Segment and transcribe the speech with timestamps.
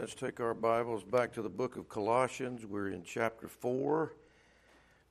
[0.00, 2.64] let's take our Bibles back to the book of Colossians.
[2.64, 4.14] We're in chapter 4.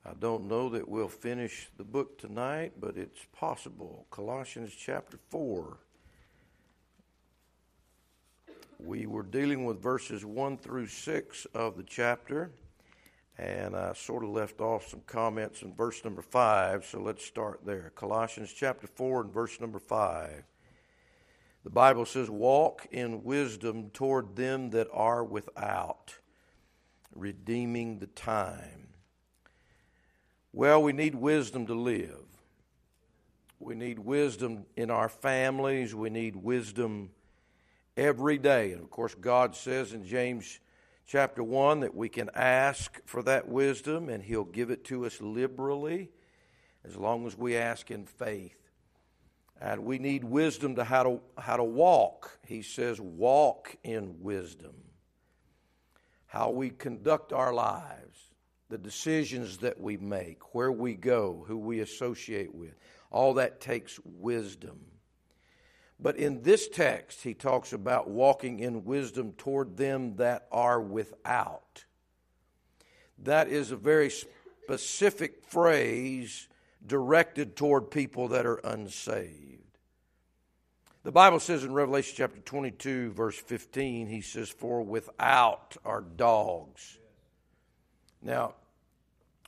[0.04, 4.04] I don't know that we'll finish the book tonight, but it's possible.
[4.10, 5.76] Colossians chapter 4.
[8.80, 12.50] We were dealing with verses 1 through 6 of the chapter,
[13.38, 17.60] and I sort of left off some comments in verse number 5, so let's start
[17.64, 17.92] there.
[17.94, 20.49] Colossians chapter 4 and verse number 5.
[21.64, 26.14] The Bible says, Walk in wisdom toward them that are without,
[27.14, 28.88] redeeming the time.
[30.52, 32.24] Well, we need wisdom to live.
[33.58, 35.94] We need wisdom in our families.
[35.94, 37.10] We need wisdom
[37.96, 38.72] every day.
[38.72, 40.60] And of course, God says in James
[41.06, 45.20] chapter 1 that we can ask for that wisdom and He'll give it to us
[45.20, 46.10] liberally
[46.84, 48.59] as long as we ask in faith.
[49.60, 52.38] And we need wisdom to how to how to walk.
[52.46, 54.74] He says, walk in wisdom.
[56.26, 58.18] How we conduct our lives,
[58.68, 62.74] the decisions that we make, where we go, who we associate with.
[63.10, 64.78] All that takes wisdom.
[65.98, 71.84] But in this text, he talks about walking in wisdom toward them that are without.
[73.18, 76.48] That is a very specific phrase
[76.86, 79.59] directed toward people that are unsaved.
[81.02, 86.98] The Bible says in Revelation chapter 22, verse 15, he says, For without are dogs.
[88.20, 88.54] Now,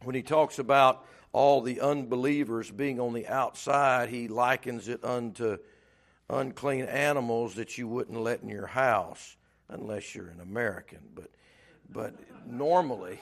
[0.02, 5.58] when he talks about all the unbelievers being on the outside, he likens it unto
[6.30, 9.36] unclean animals that you wouldn't let in your house
[9.68, 11.00] unless you're an American.
[11.14, 11.30] But,
[11.90, 12.14] but
[12.46, 13.20] normally,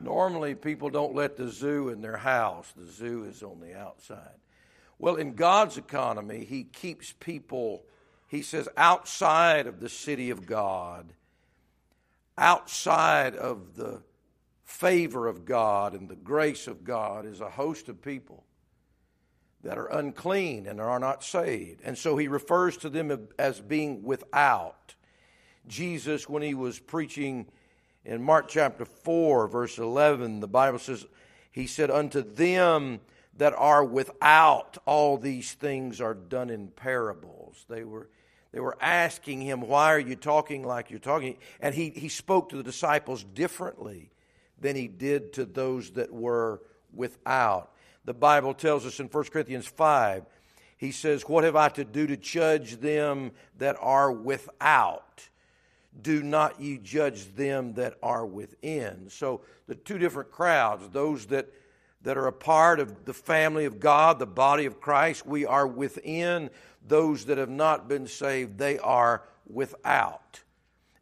[0.00, 2.72] normally people don't let the zoo in their house.
[2.76, 4.34] The zoo is on the outside.
[5.00, 7.84] Well, in God's economy, He keeps people,
[8.28, 11.14] He says, outside of the city of God,
[12.36, 14.02] outside of the
[14.62, 18.44] favor of God and the grace of God, is a host of people
[19.62, 21.80] that are unclean and are not saved.
[21.82, 24.94] And so He refers to them as being without.
[25.66, 27.46] Jesus, when He was preaching
[28.04, 31.06] in Mark chapter 4, verse 11, the Bible says,
[31.50, 33.00] He said, Unto them,
[33.40, 37.64] that are without all these things are done in parables.
[37.70, 38.10] They were,
[38.52, 41.38] they were asking him, Why are you talking like you're talking?
[41.58, 44.10] And he, he spoke to the disciples differently
[44.60, 46.60] than he did to those that were
[46.92, 47.72] without.
[48.04, 50.26] The Bible tells us in 1 Corinthians 5,
[50.76, 55.26] he says, What have I to do to judge them that are without?
[56.02, 59.08] Do not ye judge them that are within.
[59.08, 61.48] So the two different crowds, those that
[62.02, 65.26] that are a part of the family of God, the body of Christ.
[65.26, 66.50] We are within
[66.86, 70.40] those that have not been saved, they are without.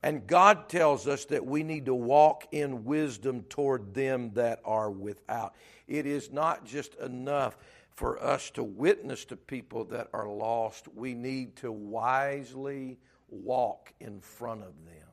[0.02, 4.90] And God tells us that we need to walk in wisdom toward them that are
[4.90, 5.54] without.
[5.86, 7.56] It is not just enough
[7.90, 12.96] for us to witness to people that are lost, we need to wisely
[13.28, 15.08] walk in front of them.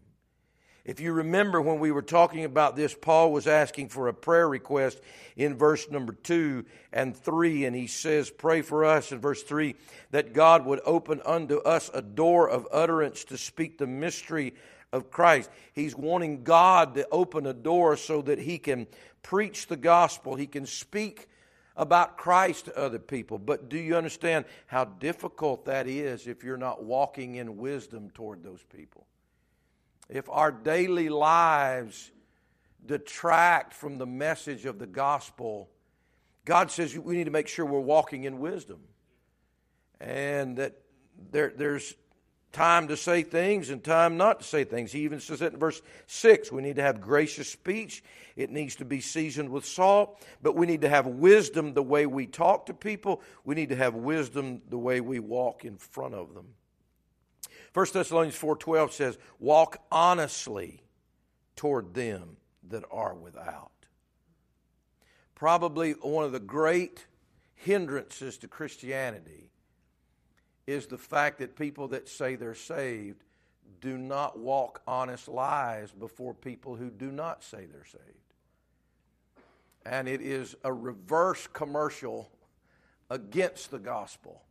[0.86, 4.48] If you remember when we were talking about this, Paul was asking for a prayer
[4.48, 5.02] request
[5.36, 9.76] in verse number two and three, and he says, Pray for us in verse three
[10.12, 14.54] that God would open unto us a door of utterance to speak the mystery
[14.94, 15.50] of Christ.
[15.74, 18.86] He's wanting God to open a door so that he can
[19.24, 21.28] preach the gospel, he can speak
[21.76, 23.40] about Christ to other people.
[23.40, 28.44] But do you understand how difficult that is if you're not walking in wisdom toward
[28.44, 29.08] those people?
[30.10, 32.12] If our daily lives
[32.86, 35.70] detract from the message of the gospel,
[36.46, 38.80] God says we need to make sure we're walking in wisdom.
[40.00, 40.76] And that
[41.32, 41.96] there, there's
[42.52, 44.92] time to say things and time not to say things.
[44.92, 46.52] He even says it in verse 6.
[46.52, 48.04] We need to have gracious speech.
[48.36, 50.24] It needs to be seasoned with salt.
[50.42, 53.22] But we need to have wisdom the way we talk to people.
[53.44, 56.48] We need to have wisdom the way we walk in front of them.
[57.76, 60.82] 1 Thessalonians 4:12 says, "Walk honestly
[61.58, 63.88] toward them that are without."
[65.36, 67.06] Probably one of the great
[67.54, 69.52] hindrances to Christianity
[70.66, 73.26] is the fact that people that say they're saved
[73.82, 78.34] do not walk honest lives before people who do not say they're saved.
[79.84, 82.32] And it is a reverse commercial
[83.10, 84.45] against the gospel.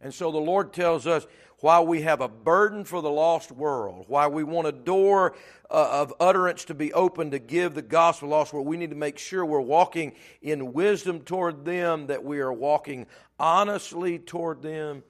[0.00, 1.26] And so the Lord tells us
[1.60, 5.34] while we have a burden for the lost world, while we want a door
[5.70, 8.96] uh, of utterance to be open to give the gospel lost world, we need to
[8.96, 10.12] make sure we're walking
[10.42, 13.06] in wisdom toward them, that we are walking
[13.38, 15.02] honestly toward them.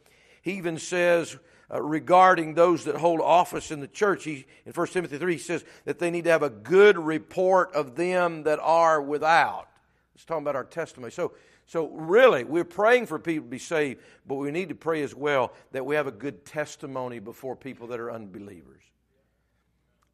[0.43, 1.37] He even says,
[1.73, 4.25] uh, regarding those that hold office in the church.
[4.25, 7.75] He, in 1 Timothy 3, he says that they need to have a good report
[7.75, 9.69] of them that are without.
[10.15, 11.11] It's talking about our testimony.
[11.11, 11.33] So,
[11.67, 15.15] so really, we're praying for people to be saved, but we need to pray as
[15.15, 18.83] well that we have a good testimony before people that are unbelievers.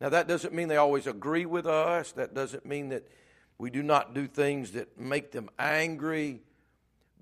[0.00, 2.12] Now, that doesn't mean they always agree with us.
[2.12, 3.06] That doesn't mean that
[3.58, 6.41] we do not do things that make them angry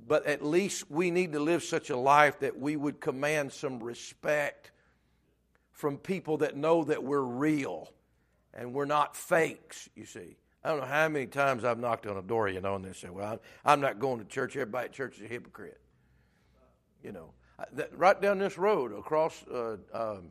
[0.07, 3.83] but at least we need to live such a life that we would command some
[3.83, 4.71] respect
[5.73, 7.93] from people that know that we're real
[8.55, 10.37] and we're not fakes, you see.
[10.69, 12.93] I don't know how many times I've knocked on a door, you know, and they
[12.93, 14.55] say, Well, I'm not going to church.
[14.55, 15.81] Everybody at church is a hypocrite.
[17.03, 17.33] You know,
[17.97, 20.27] right down this road, across, uh, um,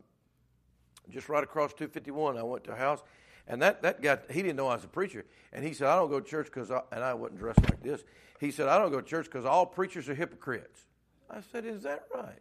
[1.10, 3.02] just right across 251, I went to a house,
[3.48, 5.24] and that, that guy, he didn't know I was a preacher.
[5.52, 8.04] And he said, I don't go to church because, and I wasn't dressed like this.
[8.38, 10.84] He said, I don't go to church because all preachers are hypocrites.
[11.28, 12.38] I said, Is that right?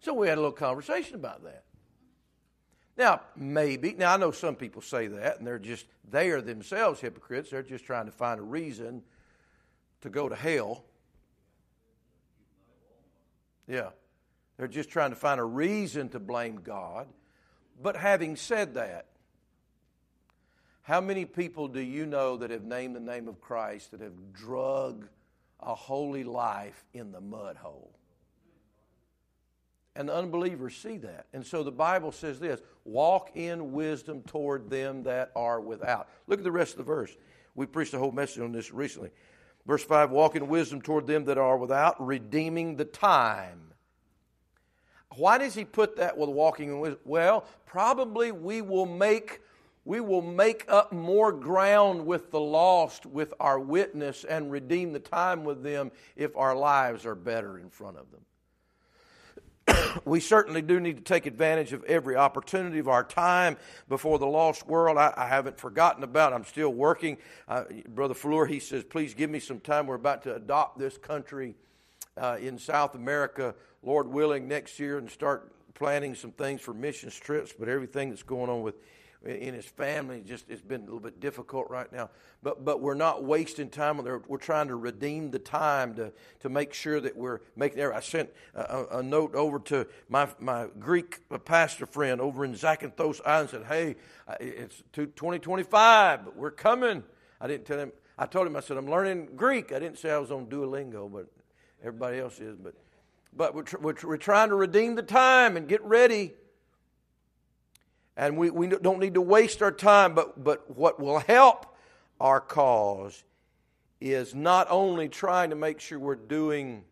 [0.00, 1.64] So we had a little conversation about that.
[3.00, 7.00] Now, maybe, now I know some people say that and they're just, they are themselves
[7.00, 7.48] hypocrites.
[7.48, 9.00] They're just trying to find a reason
[10.02, 10.84] to go to hell.
[13.66, 13.88] Yeah.
[14.58, 17.08] They're just trying to find a reason to blame God.
[17.82, 19.06] But having said that,
[20.82, 24.34] how many people do you know that have named the name of Christ that have
[24.34, 25.08] drug
[25.58, 27.94] a holy life in the mud hole?
[29.96, 31.26] And the unbelievers see that.
[31.32, 36.08] And so the Bible says this walk in wisdom toward them that are without.
[36.26, 37.16] Look at the rest of the verse.
[37.54, 39.10] We preached a whole message on this recently.
[39.66, 43.60] Verse 5 walk in wisdom toward them that are without, redeeming the time.
[45.16, 47.00] Why does he put that with walking in wisdom?
[47.04, 49.40] Well, probably we will make
[49.84, 55.00] we will make up more ground with the lost with our witness and redeem the
[55.00, 58.20] time with them if our lives are better in front of them.
[60.04, 63.56] we certainly do need to take advantage of every opportunity of our time
[63.88, 64.98] before the lost world.
[64.98, 66.32] I, I haven't forgotten about.
[66.32, 67.18] I'm still working.
[67.48, 69.86] Uh, Brother Fleur, he says, "Please give me some time.
[69.86, 71.54] We're about to adopt this country
[72.16, 77.16] uh, in South America, Lord willing, next year, and start planning some things for missions
[77.16, 77.52] trips.
[77.58, 78.76] But everything that's going on with
[79.24, 80.22] in his family.
[80.24, 82.10] Just it's been a little bit difficult right now.
[82.42, 83.98] But but we're not wasting time.
[83.98, 87.94] We're, we're trying to redeem the time to to make sure that we're making there.
[87.94, 93.20] I sent a, a, note over to my my Greek pastor friend over in Zakynthos
[93.26, 93.50] Island.
[93.50, 93.96] Said, hey,
[94.40, 97.04] it's 2025, but we're coming.
[97.40, 97.92] I didn't tell him.
[98.18, 99.72] I told him I said I'm learning Greek.
[99.72, 101.26] I didn't say I was on Duolingo, but
[101.82, 102.56] everybody else is.
[102.56, 102.74] But
[103.32, 106.32] but we're, tr- we're, tr- we're trying to redeem the time and get ready
[108.16, 111.74] and we, we don't need to waste our time, but, but what will help
[112.20, 113.24] our cause
[114.00, 116.84] is not only trying to make sure we're doing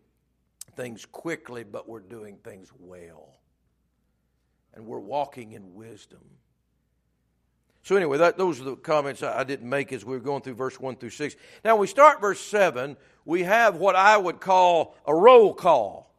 [0.75, 3.35] things quickly, but we're doing things well.
[4.73, 6.21] And we're walking in wisdom.
[7.83, 10.41] So, anyway, that, those are the comments I, I didn't make as we were going
[10.41, 11.35] through verse 1 through 6.
[11.65, 12.95] Now, we start verse 7.
[13.25, 16.13] We have what I would call a roll call.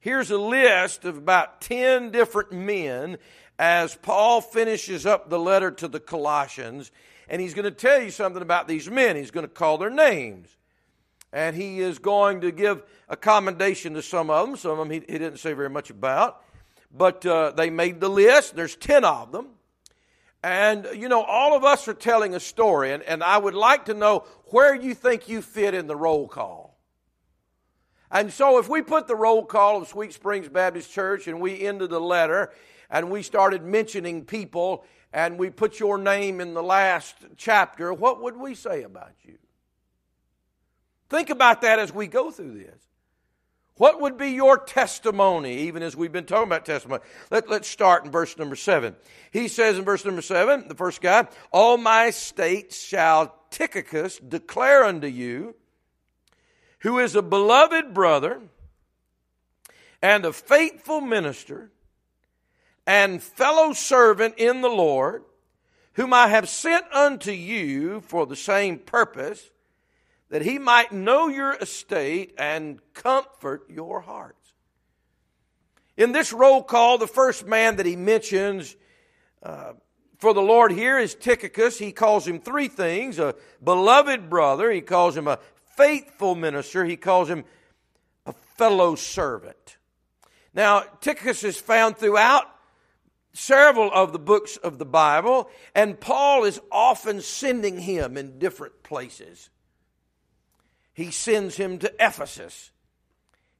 [0.00, 3.18] Here's a list of about 10 different men
[3.60, 6.90] as Paul finishes up the letter to the Colossians,
[7.28, 9.16] and he's going to tell you something about these men.
[9.16, 10.48] He's going to call their names.
[11.30, 14.56] And he is going to give a commendation to some of them.
[14.56, 16.42] Some of them he, he didn't say very much about.
[16.90, 18.56] But uh, they made the list.
[18.56, 19.48] There's 10 of them.
[20.42, 22.92] And, you know, all of us are telling a story.
[22.92, 26.28] And, and I would like to know where you think you fit in the roll
[26.28, 26.78] call.
[28.10, 31.60] And so if we put the roll call of Sweet Springs Baptist Church and we
[31.60, 32.50] ended the letter
[32.90, 38.22] and we started mentioning people and we put your name in the last chapter, what
[38.22, 39.38] would we say about you?
[41.08, 42.80] Think about that as we go through this.
[43.76, 47.02] What would be your testimony, even as we've been talking about testimony?
[47.30, 48.94] Let, let's start in verse number seven.
[49.30, 54.84] He says in verse number seven, the first guy, All my states shall Tychicus declare
[54.84, 55.56] unto you,
[56.80, 58.42] who is a beloved brother
[60.02, 61.70] and a faithful minister
[62.90, 65.22] and fellow servant in the Lord,
[65.92, 69.48] whom I have sent unto you for the same purpose,
[70.28, 74.54] that he might know your estate and comfort your hearts.
[75.96, 78.74] In this roll call, the first man that he mentions
[79.40, 79.74] uh,
[80.18, 81.78] for the Lord here is Tychicus.
[81.78, 85.38] He calls him three things a beloved brother, he calls him a
[85.76, 87.44] faithful minister, he calls him
[88.26, 89.76] a fellow servant.
[90.52, 92.48] Now, Tychicus is found throughout
[93.32, 98.82] several of the books of the Bible, and Paul is often sending him in different
[98.82, 99.50] places.
[100.92, 102.70] He sends him to Ephesus.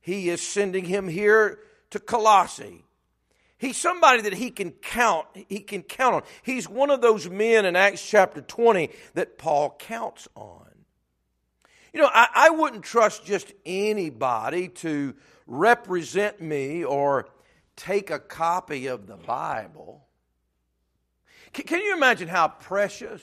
[0.00, 1.60] he is sending him here
[1.90, 2.84] to Colossae.
[3.58, 6.22] He's somebody that he can count, he can count on.
[6.42, 10.66] He's one of those men in Acts chapter 20 that Paul counts on.
[11.92, 15.14] You know, I, I wouldn't trust just anybody to
[15.46, 17.28] represent me or
[17.80, 20.06] take a copy of the Bible.
[21.52, 23.22] Can, you imagine how precious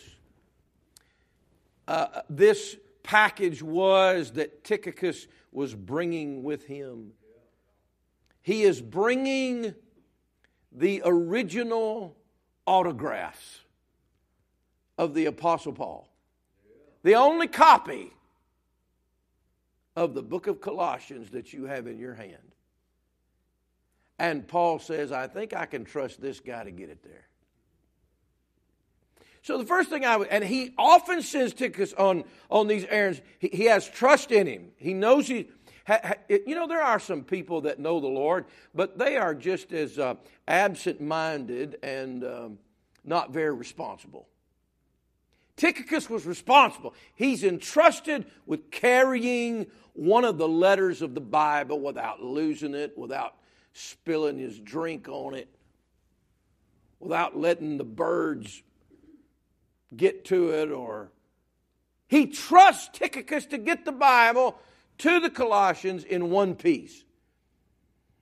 [1.88, 7.12] uh, this package was that Tychicus was bringing with him?
[8.42, 9.76] He is bringing
[10.72, 12.18] the original
[12.66, 13.60] autographs
[14.98, 16.10] of the Apostle Paul.
[17.04, 18.12] The only copy
[19.96, 22.56] of the book of Colossians that you have in your hand.
[24.20, 27.28] And Paul says, I think I can trust this guy to get it there.
[29.44, 33.22] So the first thing I would, and he often sends Tychicus on, on these errands.
[33.40, 34.72] He, he has trust in him.
[34.76, 35.48] He knows he,
[35.86, 38.46] ha, ha, you know, there are some people that know the Lord,
[38.76, 40.16] but they are just as uh,
[40.48, 42.58] absent minded and um,
[43.06, 44.28] not very responsible.
[45.56, 46.94] Tychicus was responsible.
[47.16, 53.36] He's entrusted with carrying one of the letters of the Bible without losing it, without
[53.78, 55.48] spilling his drink on it,
[57.00, 58.64] without letting the birds
[59.96, 61.12] get to it or
[62.08, 64.58] he trusts Tychicus to get the Bible
[65.00, 67.04] to the Colossians in one piece.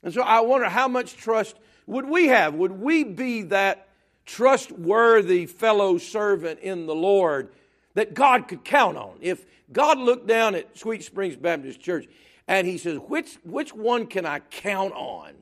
[0.03, 1.55] And so I wonder how much trust
[1.87, 2.55] would we have?
[2.55, 3.87] Would we be that
[4.25, 7.53] trustworthy fellow servant in the Lord
[7.93, 9.17] that God could count on?
[9.21, 12.07] If God looked down at Sweet Springs Baptist Church
[12.47, 15.33] and he says, which, which one can I count on?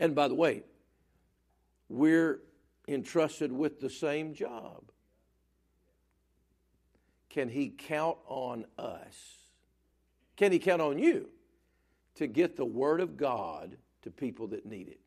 [0.00, 0.64] And by the way,
[1.90, 2.40] we're
[2.88, 4.82] entrusted with the same job.
[7.28, 9.36] Can he count on us?
[10.36, 11.28] Can he count on you
[12.16, 15.00] to get the Word of God to people that need it?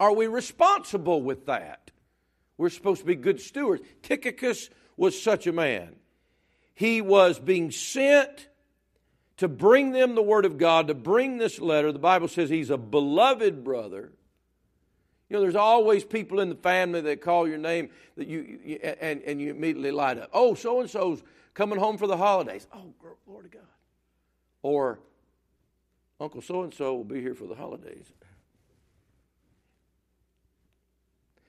[0.00, 1.90] Are we responsible with that?
[2.56, 3.82] We're supposed to be good stewards.
[4.02, 5.96] Tychicus was such a man.
[6.74, 8.48] He was being sent
[9.38, 11.90] to bring them the Word of God, to bring this letter.
[11.90, 14.12] The Bible says he's a beloved brother.
[15.28, 18.76] You know, there's always people in the family that call your name that you, you
[18.76, 20.30] and, and you immediately light up.
[20.32, 21.22] Oh, so and so's
[21.54, 22.66] coming home for the holidays.
[22.72, 22.92] Oh,
[23.26, 23.66] glory to God.
[24.62, 24.98] Or
[26.20, 28.06] Uncle so and so will be here for the holidays.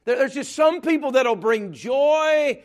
[0.05, 2.62] There's just some people that'll bring joy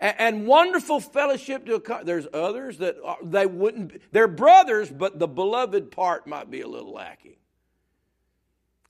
[0.00, 5.26] and wonderful fellowship to a there's others that are, they wouldn't they're brothers but the
[5.26, 7.34] beloved part might be a little lacking.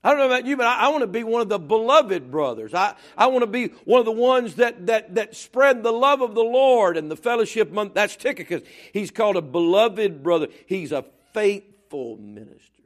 [0.03, 2.29] I don't know about you but i, I want to be one of the beloved
[2.29, 2.73] brothers.
[2.73, 6.21] I, I want to be one of the ones that, that, that spread the love
[6.21, 7.95] of the lord and the fellowship month.
[7.95, 8.61] that's tychicus.
[8.93, 10.47] He's called a beloved brother.
[10.67, 12.83] He's a faithful minister.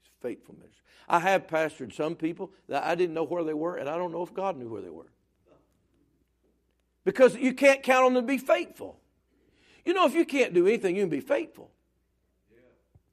[0.00, 0.80] He's a faithful minister.
[1.08, 4.12] I have pastored some people that I didn't know where they were, and I don't
[4.12, 5.11] know if God knew where they were.
[7.04, 8.98] Because you can't count on them to be faithful.
[9.84, 11.70] You know, if you can't do anything, you can be faithful.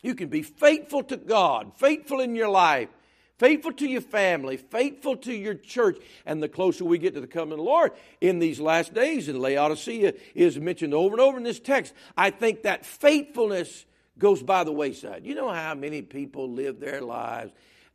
[0.02, 2.90] You can be faithful to God, faithful in your life,
[3.38, 5.98] faithful to your family, faithful to your church.
[6.26, 7.92] And the closer we get to the coming of the Lord
[8.22, 12.30] in these last days, and Laodicea is mentioned over and over in this text, I
[12.30, 13.86] think that faithfulness
[14.18, 15.26] goes by the wayside.
[15.26, 17.52] You know how many people live their lives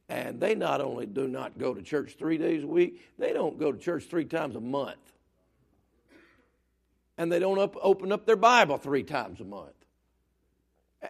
[0.09, 3.59] and they not only do not go to church three days a week, they don't
[3.59, 4.99] go to church three times a month.
[7.17, 9.73] And they don't up, open up their Bible three times a month.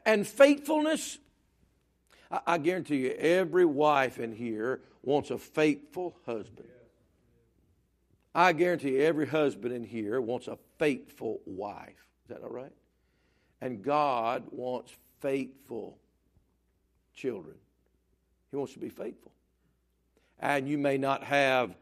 [0.05, 1.19] And faithfulness,
[2.31, 6.69] I, I guarantee you, every wife in here wants a faithful husband.
[8.35, 12.07] I guarantee you, every husband in here wants a faithful wife.
[12.25, 12.73] Is that all right?
[13.61, 15.97] And God wants faithful
[17.15, 17.55] children.
[18.51, 19.33] He wants to be faithful.
[20.41, 21.77] And you may not have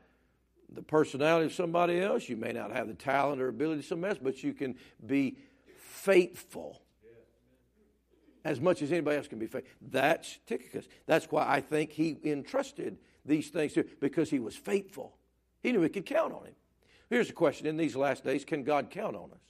[0.74, 4.10] the personality of somebody else, you may not have the talent or ability of somebody
[4.10, 5.36] else, but you can be
[5.78, 6.82] faithful
[8.44, 9.70] as much as anybody else can be faithful.
[9.80, 10.88] That's Tychicus.
[11.06, 15.16] That's why I think he entrusted these things to because he was faithful.
[15.62, 16.54] He knew he could count on him.
[17.08, 19.40] Here's a question in these last days can God count on us?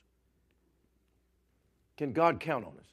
[1.96, 2.92] Can God count on us?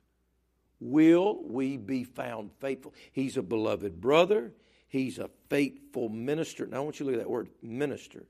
[0.79, 2.93] will we be found faithful?
[3.11, 4.53] He's a beloved brother.
[4.89, 6.65] He's a faithful minister.
[6.65, 8.25] Now, I want you to look at that word minister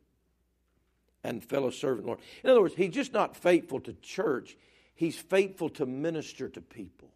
[1.23, 2.19] and fellow servant, Lord.
[2.43, 4.57] In other words, he's just not faithful to church,
[4.95, 7.09] he's faithful to minister to people.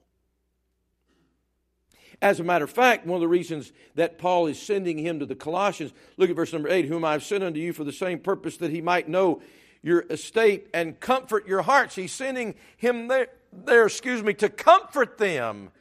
[2.21, 5.25] As a matter of fact, one of the reasons that Paul is sending him to
[5.25, 7.91] the Colossians, look at verse number 8, whom I have sent unto you for the
[7.91, 9.41] same purpose that he might know
[9.81, 11.95] your estate and comfort your hearts.
[11.95, 13.27] He's sending him there
[13.65, 15.71] there, excuse me, to comfort them,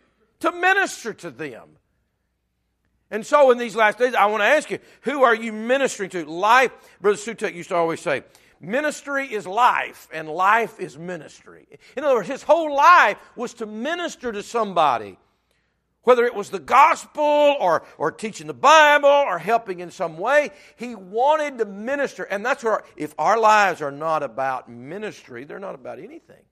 [0.41, 1.71] to minister to them.
[3.13, 6.09] And so in these last days, I want to ask you, who are you ministering
[6.11, 6.25] to?
[6.25, 8.25] Life, Brother Sutek used to always say,
[8.59, 11.69] ministry is life, and life is ministry.
[11.95, 15.19] In other words, his whole life was to minister to somebody.
[16.05, 17.23] Whether it was the gospel
[17.61, 22.25] or, or teaching the Bible or helping in some way, he wanted to minister.
[22.25, 26.43] And that's where, if our lives are not about ministry, they're not about anything.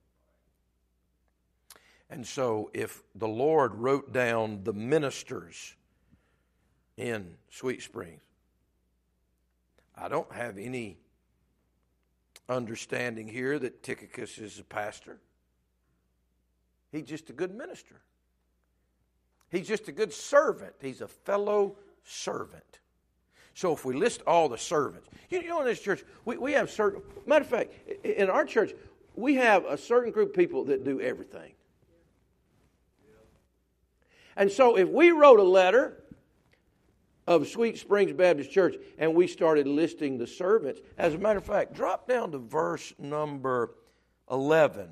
[2.11, 5.75] And so, if the Lord wrote down the ministers
[7.01, 8.21] in Sweet Springs,
[9.97, 10.99] I don't have any
[12.49, 15.19] understanding here that Tychicus is a pastor.
[16.93, 18.01] He's just a good minister.
[19.51, 20.75] He's just a good servant.
[20.81, 22.81] He's a fellow servant.
[23.55, 26.71] So if we list all the servants, you know, in this church, we, we have
[26.71, 27.73] certain, matter of fact,
[28.05, 28.73] in our church,
[29.17, 31.53] we have a certain group of people that do everything.
[34.37, 36.00] And so if we wrote a letter
[37.31, 41.45] of Sweet Springs Baptist Church and we started listing the servants, as a matter of
[41.45, 43.77] fact, drop down to verse number
[44.29, 44.91] 11.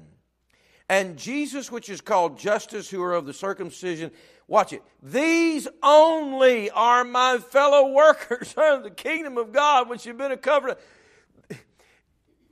[0.88, 4.12] And Jesus, which is called Justus, who are of the circumcision,
[4.46, 4.82] Watch it.
[5.02, 10.38] These only are my fellow workers of the kingdom of God, which have been a
[10.38, 10.78] covenant.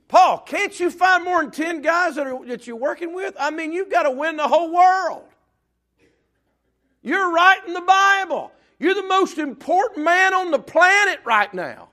[0.07, 3.35] Paul, can't you find more than 10 guys that, are, that you're working with?
[3.39, 5.23] I mean, you've got to win the whole world.
[7.01, 8.51] You're writing the Bible.
[8.79, 11.89] You're the most important man on the planet right now.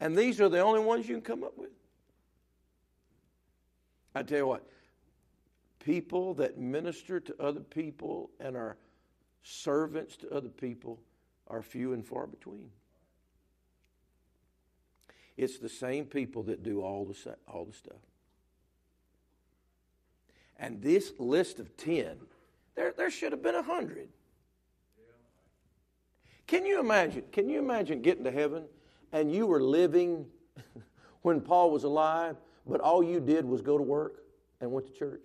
[0.00, 1.70] And these are the only ones you can come up with.
[4.14, 4.66] I tell you what,
[5.78, 8.76] people that minister to other people and are
[9.42, 10.98] servants to other people
[11.48, 12.70] are few and far between.
[15.36, 17.96] It's the same people that do all the, all the stuff.
[20.58, 22.18] And this list of 10,
[22.74, 24.08] there, there should have been a 100.
[26.46, 27.24] Can you imagine?
[27.32, 28.64] Can you imagine getting to heaven
[29.12, 30.26] and you were living
[31.22, 32.36] when Paul was alive,
[32.66, 34.22] but all you did was go to work
[34.60, 35.22] and went to church?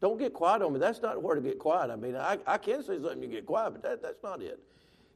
[0.00, 0.78] Don't get quiet on me.
[0.78, 1.90] That's not where to get quiet.
[1.90, 4.60] I mean, I, I can say something you get quiet, but that, that's not it.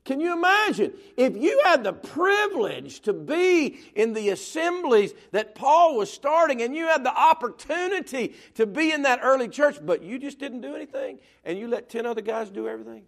[0.05, 5.97] Can you imagine if you had the privilege to be in the assemblies that Paul
[5.97, 10.19] was starting and you had the opportunity to be in that early church, but you
[10.19, 13.03] just didn't do anything and you let 10 other guys do everything?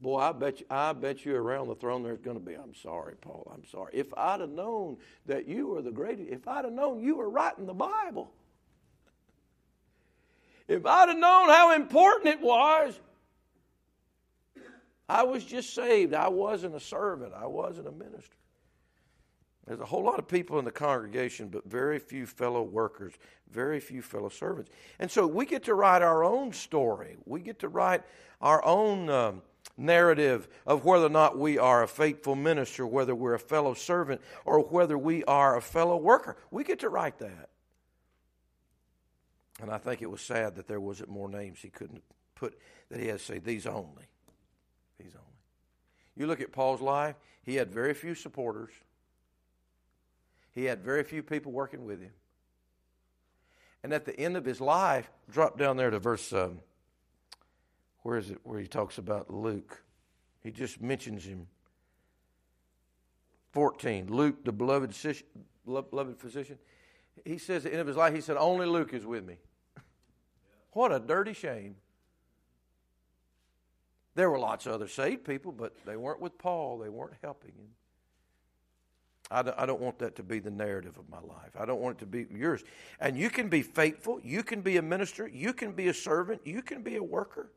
[0.00, 2.74] Boy, I bet you, I bet you around the throne there's going to be, I'm
[2.74, 3.90] sorry, Paul, I'm sorry.
[3.94, 7.30] If I'd have known that you were the greatest, if I'd have known you were
[7.30, 8.30] writing the Bible,
[10.68, 12.98] if I'd have known how important it was,
[15.08, 16.14] I was just saved.
[16.14, 18.36] I wasn't a servant, I wasn't a minister.
[19.66, 23.14] There's a whole lot of people in the congregation, but very few fellow workers,
[23.50, 24.70] very few fellow servants.
[25.00, 27.16] And so we get to write our own story.
[27.24, 28.02] We get to write
[28.40, 29.10] our own.
[29.10, 29.42] Um,
[29.76, 34.20] narrative of whether or not we are a faithful minister, whether we're a fellow servant,
[34.44, 36.36] or whether we are a fellow worker.
[36.50, 37.50] We get to write that.
[39.60, 42.02] And I think it was sad that there wasn't more names he couldn't
[42.34, 42.58] put,
[42.90, 44.04] that he had to say, these only.
[46.16, 48.72] You look at Paul's life, he had very few supporters,
[50.52, 52.12] he had very few people working with him.
[53.82, 56.60] And at the end of his life, drop down there to verse um,
[58.02, 59.82] where is it where he talks about Luke?
[60.42, 61.46] He just mentions him.
[63.52, 64.94] 14, Luke, the beloved,
[65.64, 66.58] beloved physician.
[67.24, 69.36] He says at the end of his life, he said, Only Luke is with me.
[70.72, 71.76] what a dirty shame.
[74.16, 76.78] There were lots of other saved people, but they weren't with Paul.
[76.78, 77.68] They weren't helping him.
[79.30, 81.50] I don't, I don't want that to be the narrative of my life.
[81.58, 82.64] I don't want it to be yours.
[82.98, 84.18] And you can be faithful.
[84.24, 85.28] You can be a minister.
[85.28, 86.40] You can be a servant.
[86.46, 87.52] You can be a worker.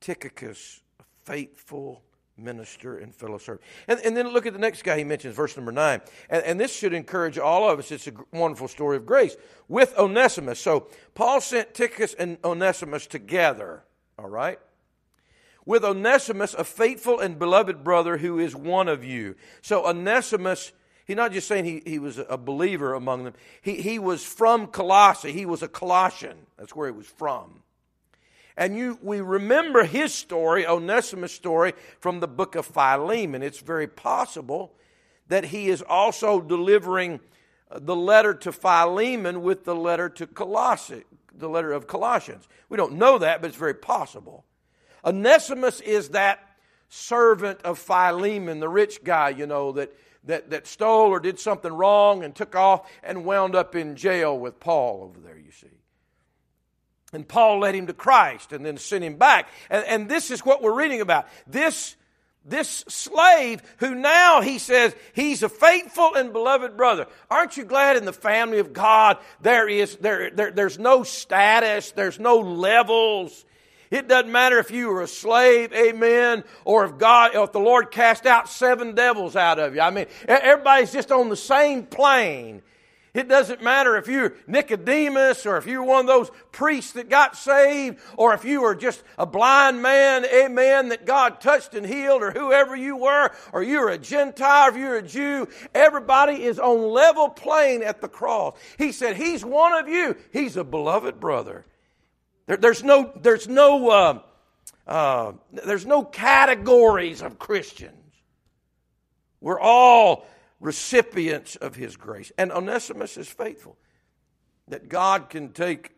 [0.00, 0.80] Tychicus,
[1.24, 2.02] faithful
[2.36, 3.62] minister and fellow servant.
[3.86, 6.00] And, and, then look at the next guy he mentions, verse number nine.
[6.28, 7.92] And, and, this should encourage all of us.
[7.92, 9.36] It's a wonderful story of grace
[9.68, 10.58] with Onesimus.
[10.58, 13.84] So Paul sent Tychicus and Onesimus together,
[14.18, 14.58] all right?
[15.66, 19.34] With Onesimus, a faithful and beloved brother who is one of you.
[19.60, 20.72] So Onesimus,
[21.04, 24.68] he's not just saying he, he was a believer among them, he, he was from
[24.68, 25.32] Colossae.
[25.32, 26.38] He was a Colossian.
[26.56, 27.62] That's where he was from.
[28.56, 33.42] And you, we remember his story, Onesimus' story, from the book of Philemon.
[33.42, 34.72] It's very possible
[35.28, 37.20] that he is also delivering
[37.70, 42.48] the letter to Philemon with the letter to Colossae, the letter of Colossians.
[42.68, 44.45] We don't know that, but it's very possible.
[45.06, 46.40] Onesimus is that
[46.88, 51.72] servant of Philemon, the rich guy, you know, that, that, that stole or did something
[51.72, 55.68] wrong and took off and wound up in jail with Paul over there, you see.
[57.12, 59.48] And Paul led him to Christ and then sent him back.
[59.70, 61.28] And, and this is what we're reading about.
[61.46, 61.94] This,
[62.44, 67.06] this slave who now he says he's a faithful and beloved brother.
[67.30, 71.92] Aren't you glad in the family of God there is there, there there's no status,
[71.92, 73.44] there's no levels.
[73.90, 77.90] It doesn't matter if you were a slave, amen, or if God, if the Lord
[77.90, 79.80] cast out seven devils out of you.
[79.80, 82.62] I mean, everybody's just on the same plane.
[83.16, 87.34] It doesn't matter if you're Nicodemus or if you're one of those priests that got
[87.34, 92.22] saved or if you were just a blind man, amen, that God touched and healed
[92.22, 95.48] or whoever you were or you're a Gentile, if you're a Jew.
[95.74, 98.54] Everybody is on level plane at the cross.
[98.76, 100.14] He said, He's one of you.
[100.30, 101.64] He's a beloved brother.
[102.46, 104.18] There, there's no, there's no, uh,
[104.86, 107.92] uh, there's no categories of Christians.
[109.40, 110.26] We're all
[110.60, 112.32] recipients of His grace.
[112.38, 113.76] And Onesimus is faithful.
[114.68, 115.92] That God can take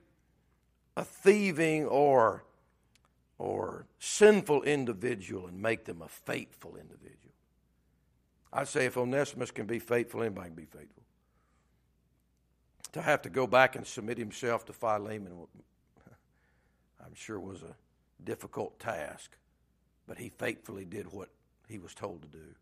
[0.96, 2.44] a thieving or,
[3.38, 7.14] or sinful individual and make them a faithful individual.
[8.52, 11.02] I say if Onesimus can be faithful, anybody can be faithful.
[12.92, 15.46] To have to go back and submit himself to Philemon,
[17.04, 17.74] I'm sure it was a
[18.24, 19.36] difficult task,
[20.06, 21.28] but he faithfully did what
[21.68, 22.54] he was told to do.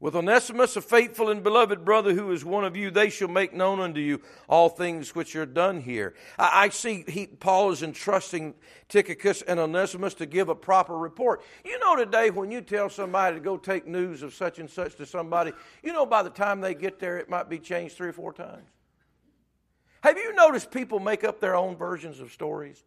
[0.00, 3.52] With Onesimus, a faithful and beloved brother who is one of you, they shall make
[3.52, 6.14] known unto you all things which are done here.
[6.38, 8.54] I, I see he, Paul is entrusting
[8.88, 11.42] Tychicus and Onesimus to give a proper report.
[11.64, 14.94] You know, today when you tell somebody to go take news of such and such
[14.96, 18.08] to somebody, you know, by the time they get there, it might be changed three
[18.08, 18.68] or four times.
[20.02, 22.84] Have you noticed people make up their own versions of stories?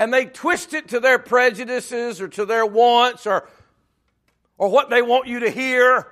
[0.00, 3.46] And they twist it to their prejudices or to their wants or,
[4.56, 6.08] or what they want you to hear.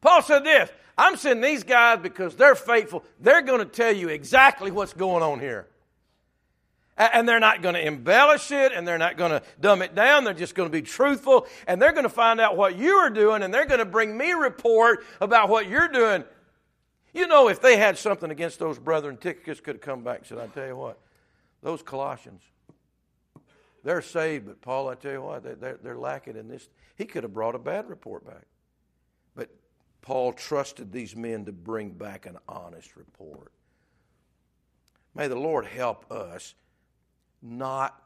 [0.00, 3.04] Paul said this I'm sending these guys because they're faithful.
[3.18, 5.66] They're going to tell you exactly what's going on here.
[6.96, 10.22] And they're not going to embellish it and they're not going to dumb it down.
[10.22, 13.10] They're just going to be truthful and they're going to find out what you are
[13.10, 16.22] doing and they're going to bring me a report about what you're doing.
[17.12, 20.26] You know, if they had something against those brethren, Tychicus could have come back and
[20.28, 20.96] said, I tell you what,
[21.64, 22.42] those Colossians,
[23.82, 26.68] they're saved, but Paul, I tell you what, they're, they're lacking in this.
[26.96, 28.44] He could have brought a bad report back.
[29.34, 29.48] But
[30.02, 33.50] Paul trusted these men to bring back an honest report.
[35.14, 36.54] May the Lord help us
[37.40, 38.00] not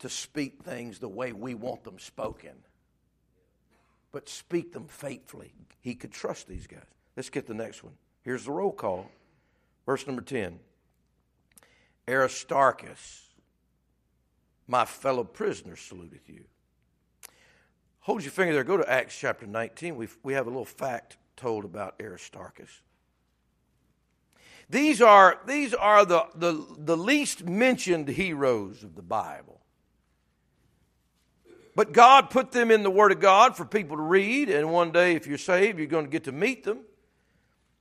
[0.00, 2.52] to speak things the way we want them spoken,
[4.12, 5.52] but speak them faithfully.
[5.80, 6.82] He could trust these guys.
[7.16, 7.94] Let's get the next one.
[8.22, 9.10] Here's the roll call.
[9.86, 10.58] Verse number 10.
[12.08, 13.24] Aristarchus,
[14.66, 16.44] my fellow prisoner, saluteth you.
[18.00, 18.64] Hold your finger there.
[18.64, 19.96] Go to Acts chapter 19.
[19.96, 22.70] we we have a little fact told about Aristarchus.
[24.70, 29.60] These are, these are the, the, the least mentioned heroes of the Bible.
[31.74, 34.90] But God put them in the Word of God for people to read, and one
[34.90, 36.80] day, if you're saved, you're going to get to meet them.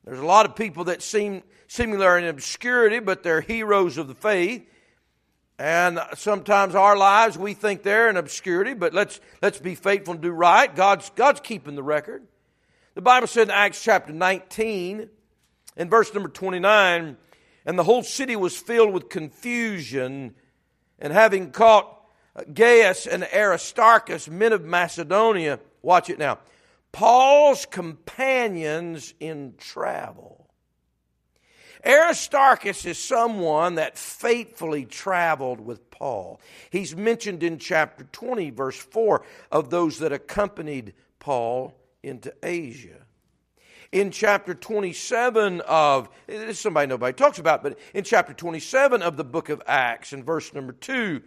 [0.08, 4.16] There's a lot of people that seem similar in obscurity, but they're heroes of the
[4.16, 4.66] faith.
[5.60, 10.24] And sometimes our lives we think they're in obscurity, but let's let's be faithful and
[10.24, 10.74] do right.
[10.74, 12.26] God's God's keeping the record.
[12.96, 15.10] The Bible said in Acts chapter 19,
[15.76, 17.18] in verse number 29,
[17.66, 20.36] and the whole city was filled with confusion,
[21.00, 21.94] and having caught
[22.54, 26.38] Gaius and Aristarchus, men of Macedonia, watch it now
[26.92, 30.50] Paul's companions in travel.
[31.86, 36.42] Aristarchus is someone that faithfully traveled with Paul.
[36.70, 41.74] He's mentioned in chapter 20, verse 4, of those that accompanied Paul
[42.04, 43.06] into Asia.
[43.92, 49.16] In chapter 27 of, this is somebody nobody talks about, but in chapter 27 of
[49.16, 51.22] the book of Acts, in verse number 2,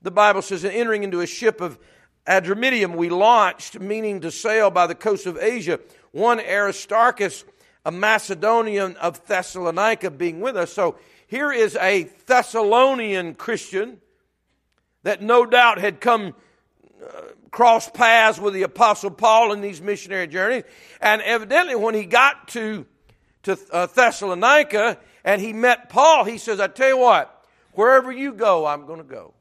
[0.00, 1.78] the Bible says, entering into a ship of
[2.26, 5.80] Adramyttium we launched, meaning to sail by the coast of Asia.
[6.12, 7.44] One Aristarchus,
[7.84, 10.72] a Macedonian of Thessalonica, being with us.
[10.72, 13.98] So here is a Thessalonian Christian
[15.02, 16.34] that no doubt had come
[17.02, 20.64] uh, cross paths with the Apostle Paul in these missionary journeys.
[21.00, 22.86] And evidently, when he got to,
[23.44, 28.32] to uh, Thessalonica and he met Paul, he says, I tell you what, wherever you
[28.32, 29.34] go, I'm going to go.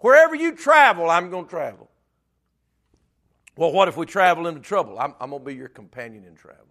[0.00, 1.90] Wherever you travel, I'm going to travel.
[3.56, 4.98] Well, what if we travel into trouble?
[4.98, 6.64] I'm, I'm going to be your companion in travel.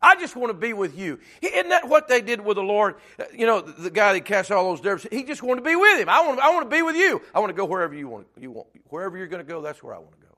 [0.00, 1.20] I just want to be with you.
[1.40, 2.96] Isn't that what they did with the Lord?
[3.20, 5.76] Uh, you know, the guy that cast all those devils, he just wanted to be
[5.76, 6.08] with him.
[6.08, 7.22] I want, I want to be with you.
[7.32, 8.26] I want to go wherever you want.
[8.40, 10.34] You want wherever you're going to go, that's where I want to go.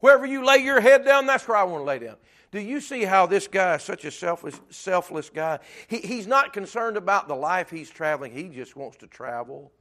[0.00, 2.16] Wherever you lay your head down, that's where I want to lay down.
[2.50, 5.60] Do you see how this guy is such a selfless, selfless guy?
[5.86, 8.32] He, he's not concerned about the life he's traveling.
[8.32, 9.72] He just wants to travel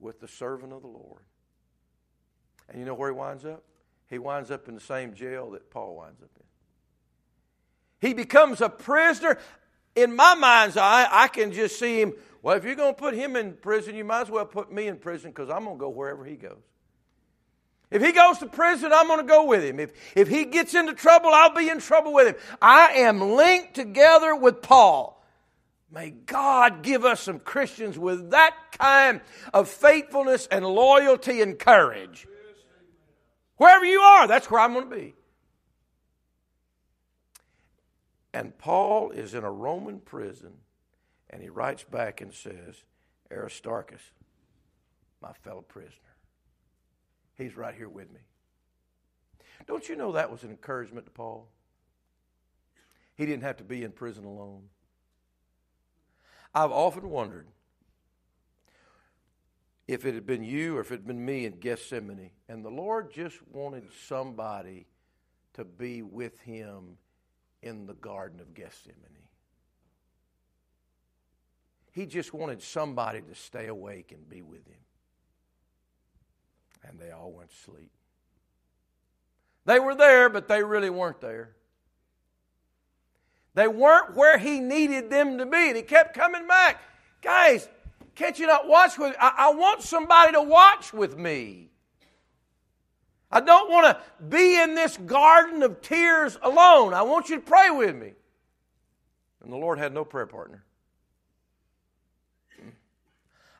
[0.00, 1.22] with the servant of the Lord.
[2.68, 3.62] And you know where he winds up?
[4.08, 8.08] He winds up in the same jail that Paul winds up in.
[8.08, 9.38] He becomes a prisoner.
[9.94, 12.14] In my mind's eye, I can just see him.
[12.42, 14.86] Well, if you're going to put him in prison, you might as well put me
[14.86, 16.62] in prison because I'm going to go wherever he goes.
[17.90, 19.80] If he goes to prison, I'm going to go with him.
[19.80, 22.36] If, if he gets into trouble, I'll be in trouble with him.
[22.62, 25.19] I am linked together with Paul.
[25.92, 29.20] May God give us some Christians with that kind
[29.52, 32.28] of faithfulness and loyalty and courage.
[33.56, 35.14] Wherever you are, that's where I'm going to be.
[38.32, 40.52] And Paul is in a Roman prison,
[41.28, 42.76] and he writes back and says,
[43.32, 44.00] Aristarchus,
[45.20, 46.14] my fellow prisoner,
[47.36, 48.20] he's right here with me.
[49.66, 51.48] Don't you know that was an encouragement to Paul?
[53.16, 54.62] He didn't have to be in prison alone.
[56.54, 57.46] I've often wondered
[59.86, 62.70] if it had been you or if it had been me in Gethsemane, and the
[62.70, 64.86] Lord just wanted somebody
[65.54, 66.96] to be with him
[67.62, 68.96] in the Garden of Gethsemane.
[71.92, 74.78] He just wanted somebody to stay awake and be with him.
[76.84, 77.90] And they all went to sleep.
[79.66, 81.56] They were there, but they really weren't there.
[83.54, 86.80] They weren't where he needed them to be, and he kept coming back.
[87.22, 87.68] Guys,
[88.14, 91.70] can't you not watch with I, I want somebody to watch with me.
[93.32, 96.94] I don't want to be in this garden of tears alone.
[96.94, 98.12] I want you to pray with me.
[99.42, 100.64] And the Lord had no prayer partner.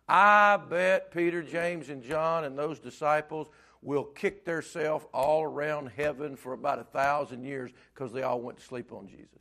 [0.08, 3.46] I bet Peter, James, and John and those disciples
[3.80, 8.58] will kick themselves all around heaven for about a thousand years because they all went
[8.58, 9.40] to sleep on Jesus.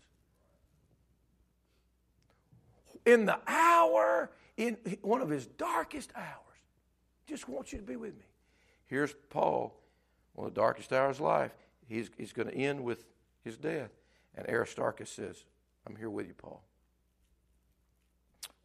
[3.10, 6.36] In the hour, in one of his darkest hours,
[7.28, 8.26] just want you to be with me.
[8.86, 9.76] Here's Paul
[10.34, 11.52] one of the darkest hours of life.
[11.88, 13.04] He's, he's going to end with
[13.43, 13.89] his death.
[14.36, 15.43] And Aristarchus says,
[15.88, 16.63] I'm here with you, Paul.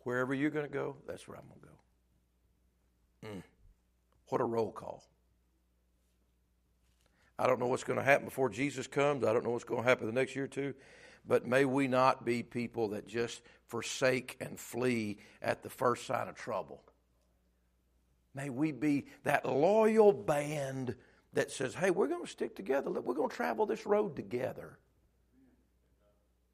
[0.00, 1.66] Wherever you're going to go, that's where I'm going to
[3.26, 3.36] go.
[3.38, 3.42] Mm.
[4.28, 5.02] What a roll call.
[7.38, 9.24] I don't know what's going to happen before Jesus comes.
[9.24, 10.74] I don't know what's going to happen the next year or two.
[11.26, 16.28] But may we not be people that just forsake and flee at the first sign
[16.28, 16.82] of trouble.
[18.34, 20.96] May we be that loyal band
[21.32, 22.90] that says, hey, we're going to stick together.
[22.90, 24.78] We're going to travel this road together.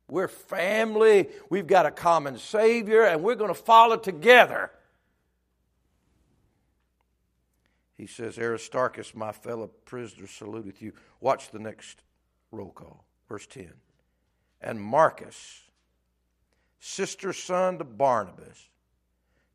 [0.08, 1.28] We're family.
[1.48, 4.70] We've got a common Savior, and we're going to follow together.
[7.96, 10.92] He says, Aristarchus, my fellow prisoner, saluteth you.
[11.20, 12.02] Watch the next
[12.50, 13.04] roll call.
[13.28, 13.70] Verse 10.
[14.60, 15.62] And Marcus,
[16.78, 18.68] sister son to Barnabas,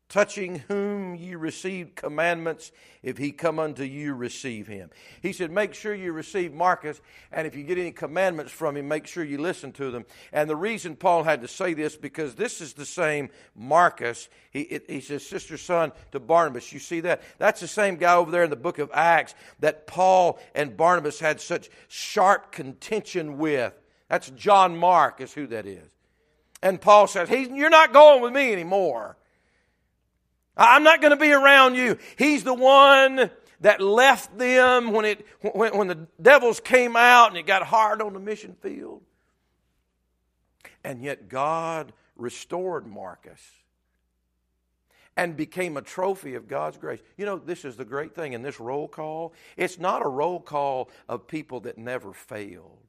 [0.08, 2.70] touching whom ye received commandments,
[3.02, 4.90] if he come unto you, receive him.
[5.20, 7.00] He said, Make sure you receive Marcus,
[7.32, 10.04] and if you get any commandments from him, make sure you listen to them.
[10.32, 14.28] And the reason Paul had to say this, because this is the same Marcus.
[14.50, 16.72] He, it, he says, Sister son to Barnabas.
[16.72, 17.22] You see that?
[17.38, 21.18] That's the same guy over there in the book of Acts that Paul and Barnabas
[21.18, 23.72] had such sharp contention with.
[24.08, 25.90] That's John Mark, is who that is.
[26.62, 29.16] And Paul says, You're not going with me anymore.
[30.56, 31.98] I'm not going to be around you.
[32.16, 37.36] He's the one that left them when, it, when, when the devils came out and
[37.36, 39.02] it got hard on the mission field.
[40.82, 43.40] And yet God restored Marcus
[45.16, 47.00] and became a trophy of God's grace.
[47.16, 49.32] You know, this is the great thing in this roll call.
[49.56, 52.85] It's not a roll call of people that never failed.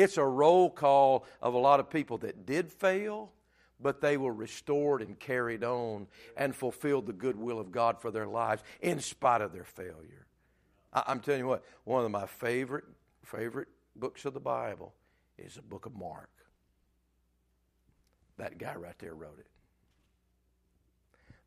[0.00, 3.32] It's a roll call of a lot of people that did fail
[3.82, 8.10] but they were restored and carried on and fulfilled the good will of God for
[8.10, 10.26] their lives in spite of their failure.
[10.92, 12.84] I'm telling you what, one of my favorite
[13.24, 14.92] favorite books of the Bible
[15.38, 16.30] is the book of Mark.
[18.38, 19.46] That guy right there wrote it.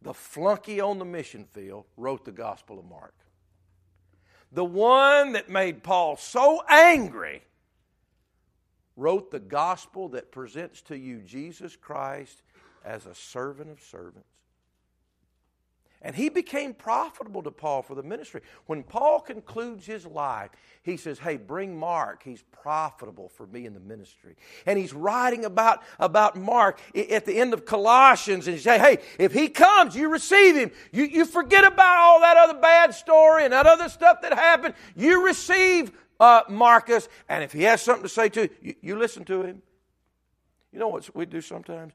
[0.01, 3.15] The flunky on the mission field wrote the Gospel of Mark.
[4.51, 7.41] The one that made Paul so angry
[8.95, 12.41] wrote the gospel that presents to you Jesus Christ
[12.85, 14.27] as a servant of servants.
[16.05, 18.41] And he became profitable to Paul for the ministry.
[18.65, 20.49] When Paul concludes his life,
[20.81, 22.23] he says, Hey, bring Mark.
[22.23, 24.35] He's profitable for me in the ministry.
[24.65, 28.47] And he's writing about, about Mark at the end of Colossians.
[28.47, 30.71] And he says, Hey, if he comes, you receive him.
[30.91, 34.75] You, you forget about all that other bad story and that other stuff that happened.
[34.97, 35.93] You receive
[36.23, 37.09] uh, Marcus.
[37.27, 39.61] And if he has something to say to you, you, listen to him.
[40.71, 41.93] You know what we do sometimes?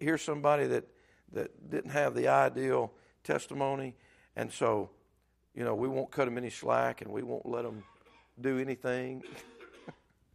[0.00, 0.84] Hear somebody that,
[1.32, 2.92] that didn't have the ideal
[3.24, 3.94] testimony.
[4.36, 4.90] And so,
[5.54, 7.82] you know, we won't cut him any slack and we won't let him
[8.40, 9.22] do anything.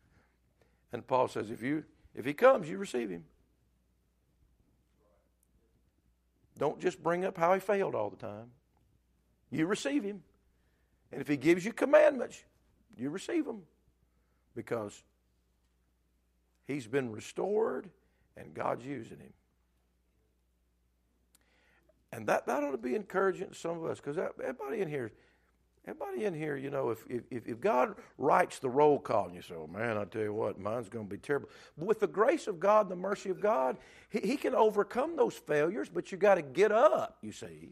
[0.93, 3.23] and Paul says, if you if he comes, you receive him.
[6.57, 8.51] Don't just bring up how he failed all the time.
[9.49, 10.21] You receive him.
[11.13, 12.43] And if he gives you commandments,
[12.97, 13.61] you receive them.
[14.55, 15.01] Because
[16.67, 17.89] he's been restored
[18.37, 19.33] and God's using him.
[22.13, 25.13] And that, that ought to be encouraging to some of us because everybody in here,
[25.87, 29.41] everybody in here, you know, if, if, if God writes the roll call and you
[29.41, 31.49] say, oh man, I tell you what, mine's going to be terrible.
[31.77, 33.77] But with the grace of God and the mercy of God,
[34.09, 37.69] He, he can overcome those failures, but you got to get up, you see.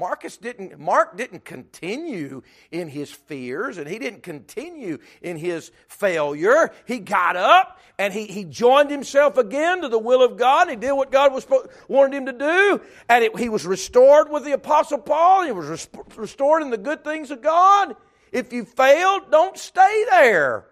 [0.00, 6.72] Marcus didn't, Mark didn't continue in his fears and he didn't continue in his failure.
[6.86, 10.70] He got up and he, he joined himself again to the will of God.
[10.70, 11.46] He did what God was
[11.86, 12.80] wanted him to do.
[13.10, 15.44] And it, he was restored with the Apostle Paul.
[15.44, 17.94] He was res- restored in the good things of God.
[18.32, 20.64] If you failed, don't stay there.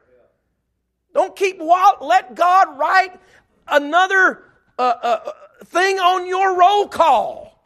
[1.12, 1.61] Don't keep.
[1.61, 3.21] Let God write
[3.67, 4.45] another
[4.79, 5.33] uh, uh,
[5.64, 7.58] thing on your roll call.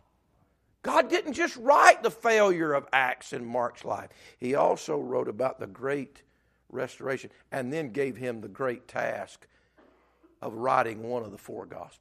[0.82, 5.60] God didn't just write the failure of Acts in Mark's life, He also wrote about
[5.60, 6.22] the great
[6.72, 9.46] restoration and then gave him the great task
[10.40, 11.98] of writing one of the four Gospels.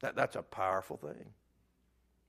[0.00, 1.30] That, that's a powerful thing.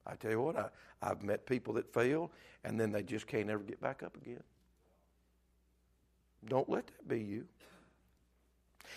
[0.07, 0.69] I tell you what, I,
[1.01, 2.31] I've met people that fail
[2.63, 4.43] and then they just can't ever get back up again.
[6.47, 7.45] Don't let that be you.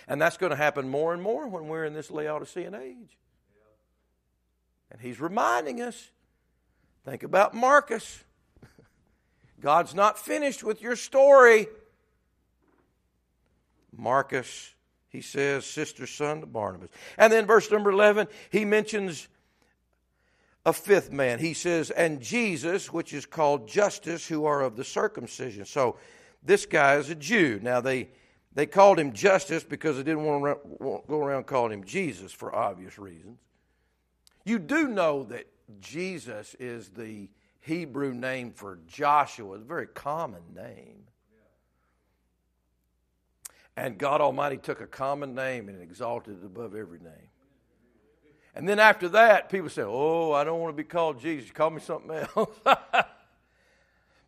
[0.07, 3.17] And that's going to happen more and more when we're in this Laodicean age.
[4.91, 6.11] And he's reminding us
[7.05, 8.23] think about Marcus.
[9.61, 11.67] God's not finished with your story.
[13.97, 14.75] Marcus,
[15.09, 16.91] he says, sister son to Barnabas.
[17.17, 19.29] And then verse number 11, he mentions
[20.65, 21.39] a fifth man.
[21.39, 25.65] He says, and Jesus, which is called Justus, who are of the circumcision.
[25.65, 25.97] So
[26.43, 27.59] this guy is a Jew.
[27.63, 28.11] Now they
[28.55, 32.55] they called him Justus because they didn't want to go around calling him Jesus for
[32.55, 33.39] obvious reasons.
[34.49, 35.47] You do know that
[35.79, 37.29] Jesus is the
[37.61, 41.05] Hebrew name for Joshua, a very common name.
[43.77, 47.29] And God Almighty took a common name and exalted it above every name.
[48.55, 51.51] And then after that, people say, Oh, I don't want to be called Jesus.
[51.51, 52.49] Call me something else.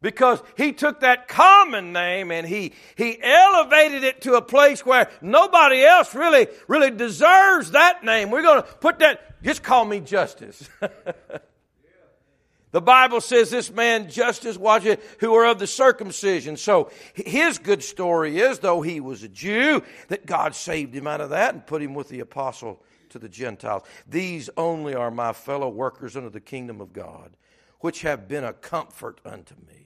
[0.03, 5.11] because he took that common name and he, he elevated it to a place where
[5.21, 8.31] nobody else really, really deserves that name.
[8.31, 10.69] We're going to put that, just call me Justus.
[12.73, 16.57] the Bible says this man, Justus, watch it, who are of the circumcision.
[16.57, 21.21] So his good story is, though he was a Jew, that God saved him out
[21.21, 23.83] of that and put him with the apostle to the Gentiles.
[24.09, 27.37] These only are my fellow workers under the kingdom of God,
[27.81, 29.80] which have been a comfort unto me.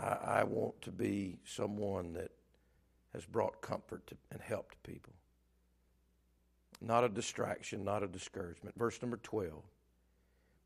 [0.00, 2.30] I, I want to be someone that
[3.12, 5.12] has brought comfort to, and help to people.
[6.80, 8.76] Not a distraction, not a discouragement.
[8.76, 9.52] Verse number 12.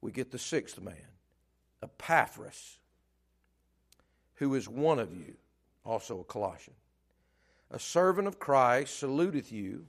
[0.01, 0.95] We get the sixth man,
[1.83, 2.79] Epaphras,
[4.37, 5.35] who is one of you,
[5.85, 6.75] also a Colossian.
[7.71, 9.85] A servant of Christ saluteth you,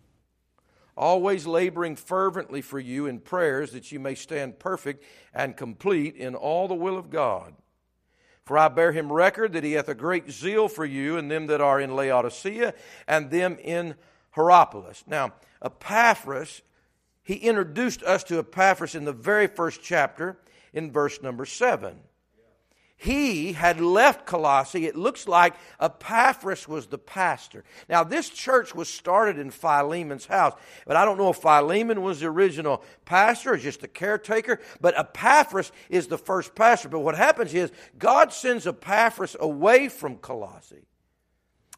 [0.97, 6.36] always laboring fervently for you in prayers that you may stand perfect and complete in
[6.36, 7.54] all the will of God.
[8.49, 11.45] For I bear him record that he hath a great zeal for you and them
[11.45, 12.73] that are in Laodicea
[13.07, 13.93] and them in
[14.31, 15.03] Hierapolis.
[15.05, 15.33] Now,
[15.63, 16.63] Epaphras,
[17.21, 20.39] he introduced us to Epaphras in the very first chapter
[20.73, 21.99] in verse number 7
[22.99, 24.85] he had left Colossae.
[24.85, 27.63] It looks like Epaphras was the pastor.
[27.88, 30.54] Now, this church was started in Philemon's house,
[30.85, 35.00] but I don't know if Philemon was the original pastor or just the caretaker, but
[35.00, 36.89] Epaphras is the first pastor.
[36.89, 40.85] But what happens is God sends Epaphras away from Colossae.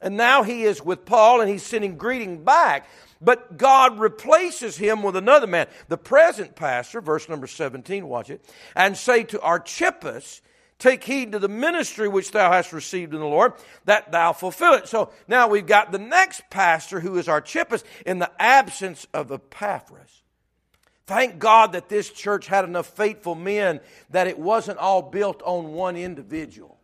[0.01, 2.89] And now he is with Paul and he's sending greeting back.
[3.21, 8.43] But God replaces him with another man, the present pastor, verse number 17, watch it,
[8.75, 10.41] and say to Archippus,
[10.81, 13.53] Take heed to the ministry which thou hast received in the Lord,
[13.85, 14.87] that thou fulfill it.
[14.87, 20.23] So now we've got the next pastor who is Archippus in the absence of Epaphras.
[21.05, 23.79] Thank God that this church had enough faithful men
[24.09, 26.79] that it wasn't all built on one individual.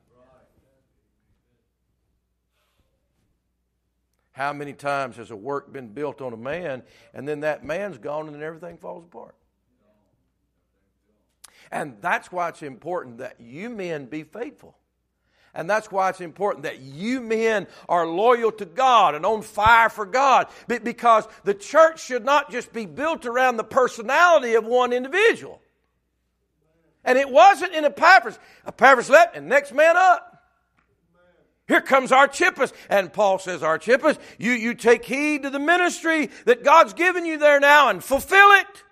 [4.34, 6.84] How many times has a work been built on a man
[7.16, 9.34] and then that man's gone and then everything falls apart?
[11.72, 14.78] And that's why it's important that you men be faithful.
[15.54, 19.90] And that's why it's important that you men are loyal to God and on fire
[19.90, 20.48] for God.
[20.68, 25.60] Because the church should not just be built around the personality of one individual.
[27.04, 28.38] And it wasn't in Epaphras.
[28.68, 30.44] Epaphras left and next man up.
[31.68, 32.72] Here comes Archippus.
[32.90, 37.38] And Paul says, Archippus, you, you take heed to the ministry that God's given you
[37.38, 38.84] there now and fulfill it.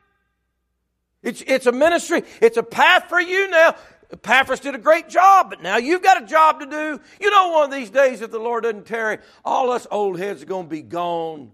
[1.26, 2.24] It's, it's a ministry.
[2.40, 3.76] It's a path for you now.
[4.12, 7.02] Epaphras did a great job, but now you've got a job to do.
[7.20, 10.44] You know, one of these days, if the Lord doesn't tarry, all us old heads
[10.44, 11.52] are going to be gone.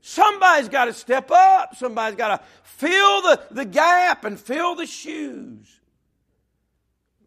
[0.00, 1.76] Somebody's got to step up.
[1.76, 5.68] Somebody's got to fill the, the gap and fill the shoes.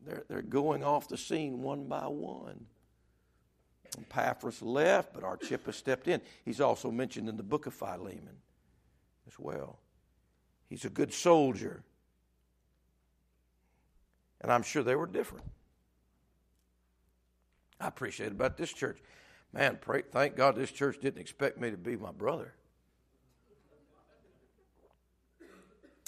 [0.06, 2.66] They're, they're going off the scene one by one.
[3.98, 6.20] Epaphras left, but Archippus stepped in.
[6.44, 8.38] He's also mentioned in the book of Philemon
[9.28, 9.80] as well.
[10.74, 11.84] He's a good soldier.
[14.42, 15.46] And I'm sure they were different.
[17.80, 18.98] I appreciate about this church.
[19.54, 22.56] Man, pray, thank God this church didn't expect me to be my brother.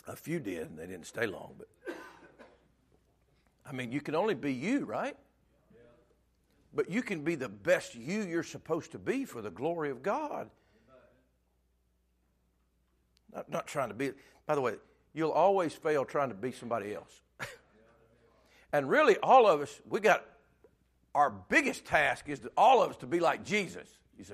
[0.07, 1.53] A few did, and they didn't stay long.
[1.59, 1.95] But
[3.67, 5.15] I mean, you can only be you, right?
[6.73, 10.01] But you can be the best you you're supposed to be for the glory of
[10.01, 10.49] God.
[13.31, 14.13] Not, not trying to be.
[14.45, 14.75] By the way,
[15.13, 17.21] you'll always fail trying to be somebody else.
[18.73, 20.23] and really, all of us, we got
[21.15, 23.87] our biggest task is to, all of us to be like Jesus,
[24.17, 24.33] you see.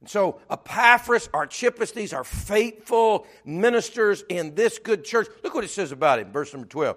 [0.00, 5.26] And so Epaphras, Archippus, these are faithful ministers in this good church.
[5.42, 6.96] Look what it says about him, verse number 12.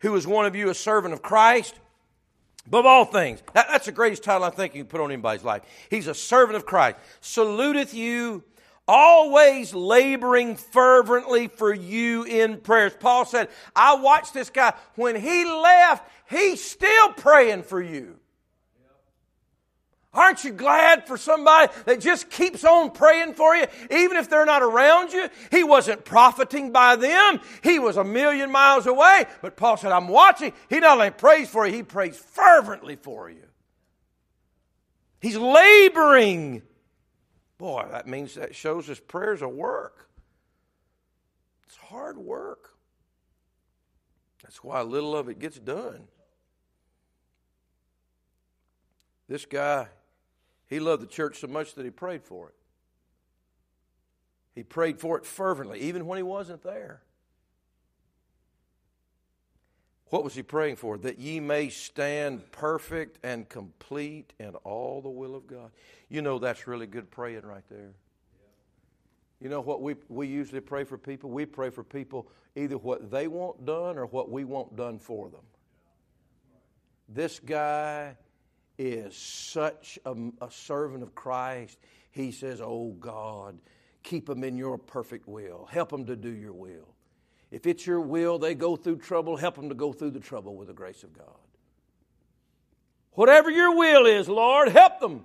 [0.00, 1.74] Who is one of you a servant of Christ?
[2.66, 3.42] Above all things.
[3.54, 5.62] That, that's the greatest title I think you can put on anybody's life.
[5.90, 6.98] He's a servant of Christ.
[7.22, 8.44] Saluteth you,
[8.88, 12.94] always laboring fervently for you in prayers.
[12.98, 14.72] Paul said, I watched this guy.
[14.96, 18.16] When he left, he's still praying for you.
[20.14, 24.46] Aren't you glad for somebody that just keeps on praying for you, even if they're
[24.46, 25.28] not around you?
[25.50, 27.40] He wasn't profiting by them.
[27.62, 29.26] He was a million miles away.
[29.42, 30.54] But Paul said, I'm watching.
[30.70, 33.44] He not only prays for you, he prays fervently for you.
[35.20, 36.62] He's laboring.
[37.58, 40.08] Boy, that means that shows us prayers a work.
[41.66, 42.76] It's hard work.
[44.42, 46.06] That's why a little of it gets done.
[49.28, 49.88] This guy,
[50.68, 52.54] he loved the church so much that he prayed for it.
[54.54, 57.02] He prayed for it fervently, even when he wasn't there.
[60.10, 60.96] What was he praying for?
[60.98, 65.70] That ye may stand perfect and complete in all the will of God.
[66.08, 67.92] You know, that's really good praying right there.
[69.40, 71.30] You know what we, we usually pray for people?
[71.30, 75.28] We pray for people either what they want done or what we want done for
[75.28, 75.44] them.
[77.08, 78.16] This guy
[78.78, 81.78] is such a, a servant of Christ.
[82.10, 83.58] He says, Oh God,
[84.02, 85.68] keep them in your perfect will.
[85.70, 86.94] Help them to do your will.
[87.50, 90.56] If it's your will, they go through trouble, help them to go through the trouble
[90.56, 91.26] with the grace of God.
[93.12, 95.24] Whatever your will is, Lord, help them.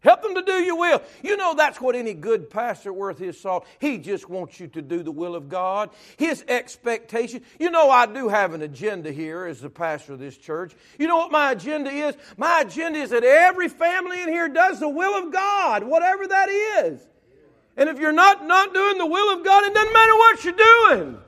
[0.00, 1.02] Help them to do your will.
[1.22, 3.66] You know that's what any good pastor worth his salt.
[3.80, 5.90] He just wants you to do the will of God.
[6.18, 7.42] His expectation.
[7.58, 10.74] You know I do have an agenda here as the pastor of this church.
[10.98, 12.16] You know what my agenda is?
[12.36, 16.50] My agenda is that every family in here does the will of God, whatever that
[16.50, 17.00] is.
[17.78, 20.52] And if you're not not doing the will of God, it doesn't matter what you're
[20.52, 21.18] doing.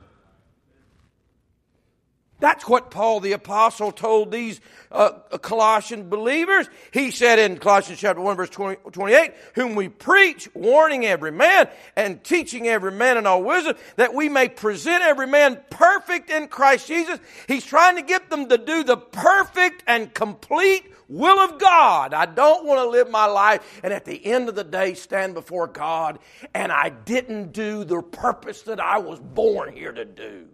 [2.39, 4.61] That's what Paul the Apostle told these
[4.91, 5.11] uh,
[5.41, 6.69] Colossian believers.
[6.91, 11.67] He said in Colossians chapter 1 verse 20, 28, whom we preach, warning every man
[11.95, 16.47] and teaching every man in all wisdom, that we may present every man perfect in
[16.47, 17.19] Christ Jesus.
[17.47, 22.13] He's trying to get them to do the perfect and complete will of God.
[22.13, 25.33] I don't want to live my life and at the end of the day stand
[25.33, 26.19] before God
[26.53, 30.49] and I didn't do the purpose that I was born here to do.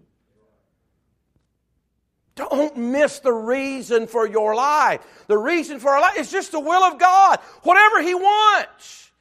[2.35, 5.01] Don't miss the reason for your life.
[5.27, 9.11] The reason for our life is just the will of God, whatever He wants.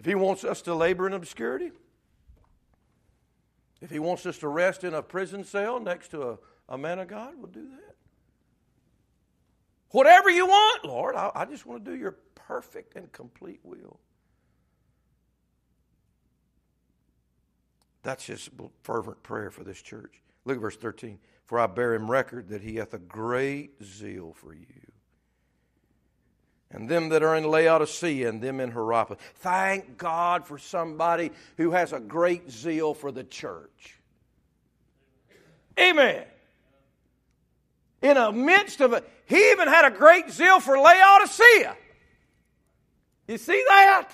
[0.00, 1.70] If He wants us to labor in obscurity,
[3.82, 6.38] if He wants us to rest in a prison cell next to a,
[6.70, 7.94] a man of God, we'll do that.
[9.90, 14.00] Whatever you want, Lord, I, I just want to do your perfect and complete will.
[18.02, 18.50] That's just
[18.82, 20.22] fervent prayer for this church.
[20.44, 21.18] Look at verse 13.
[21.44, 24.66] For I bear him record that he hath a great zeal for you.
[26.70, 29.20] And them that are in Laodicea and them in Hierapolis.
[29.36, 34.00] Thank God for somebody who has a great zeal for the church.
[35.78, 36.24] Amen.
[38.02, 41.76] In the midst of it, he even had a great zeal for Laodicea.
[43.28, 44.08] You see that?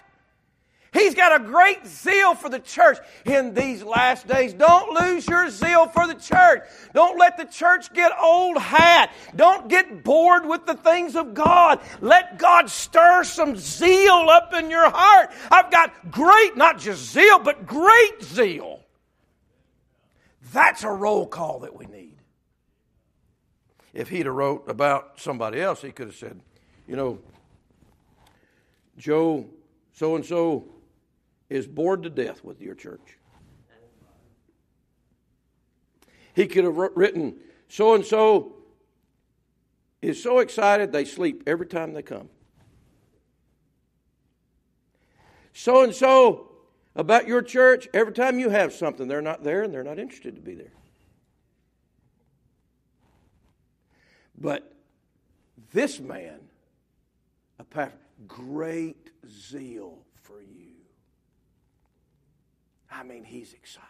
[0.92, 4.52] He's got a great zeal for the church in these last days.
[4.52, 6.64] Don't lose your zeal for the church.
[6.94, 9.12] Don't let the church get old hat.
[9.36, 11.80] Don't get bored with the things of God.
[12.00, 15.30] Let God stir some zeal up in your heart.
[15.50, 18.80] I've got great, not just zeal, but great zeal.
[20.52, 22.16] That's a roll call that we need.
[23.92, 26.40] If he'd have wrote about somebody else, he could have said,
[26.88, 27.20] you know,
[28.98, 29.46] Joe
[29.92, 30.66] so and so
[31.50, 33.18] is bored to death with your church.
[36.32, 37.36] He could have written,
[37.68, 38.54] so and so
[40.00, 42.30] is so excited they sleep every time they come.
[45.52, 46.52] So and so
[46.94, 50.36] about your church, every time you have something, they're not there and they're not interested
[50.36, 50.72] to be there.
[54.38, 54.72] But
[55.72, 56.40] this man,
[57.58, 60.69] a pastor, great zeal for you.
[62.90, 63.86] I mean, he's excited.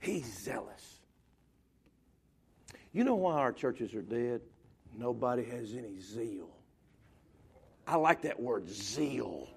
[0.00, 1.00] He's zealous.
[2.92, 4.40] You know why our churches are dead?
[4.96, 6.48] Nobody has any zeal.
[7.86, 9.48] I like that word, zeal.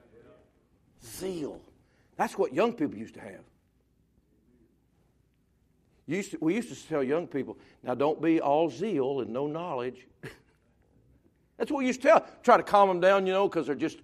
[1.04, 1.62] Zeal.
[2.18, 3.42] That's what young people used to have.
[6.06, 9.48] Used to, we used to tell young people, now don't be all zeal and no
[9.48, 10.06] knowledge.
[11.58, 12.26] That's what we used to tell.
[12.44, 14.00] Try to calm them down, you know, because they're just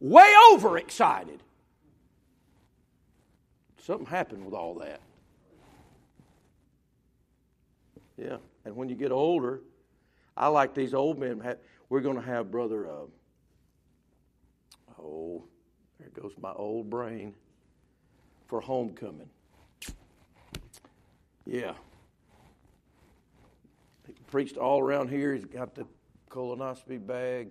[0.00, 1.40] way overexcited.
[3.84, 4.98] Something happened with all that.
[8.16, 9.60] Yeah, and when you get older,
[10.38, 11.42] I like these old men.
[11.90, 12.88] We're going to have brother.
[12.88, 13.06] Uh,
[15.02, 15.44] oh,
[16.00, 17.34] there goes my old brain
[18.46, 19.28] for homecoming.
[21.44, 21.74] Yeah,
[24.06, 25.34] he preached all around here.
[25.34, 25.86] He's got the
[26.30, 27.50] colonoscopy bag.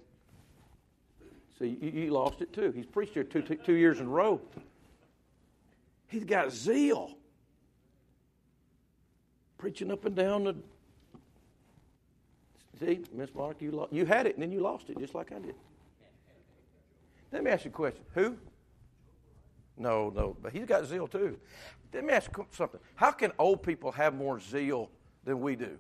[1.60, 2.72] So you, you lost it too.
[2.72, 4.42] He's preached here two, two, two years in a row.
[6.14, 7.18] He's got zeal.
[9.57, 10.55] Preaching up and down the.
[12.80, 15.32] See, Miss Mark, you, lo- you had it and then you lost it just like
[15.32, 15.55] I did.
[17.32, 18.03] Let me ask you a question.
[18.14, 18.38] Who?
[19.76, 21.39] No, no, but he's got zeal too.
[21.91, 22.80] Let me ask you something.
[22.93, 24.91] How can old people have more zeal
[25.24, 25.80] than we do?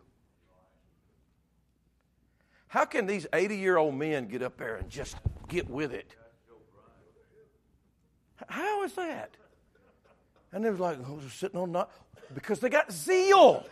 [2.69, 5.15] How can these 80 year old men get up there and just
[5.47, 6.15] get with it?
[8.47, 9.35] How is that?
[10.53, 11.91] And they was like, oh, sitting on not
[12.33, 13.65] because they got zeal.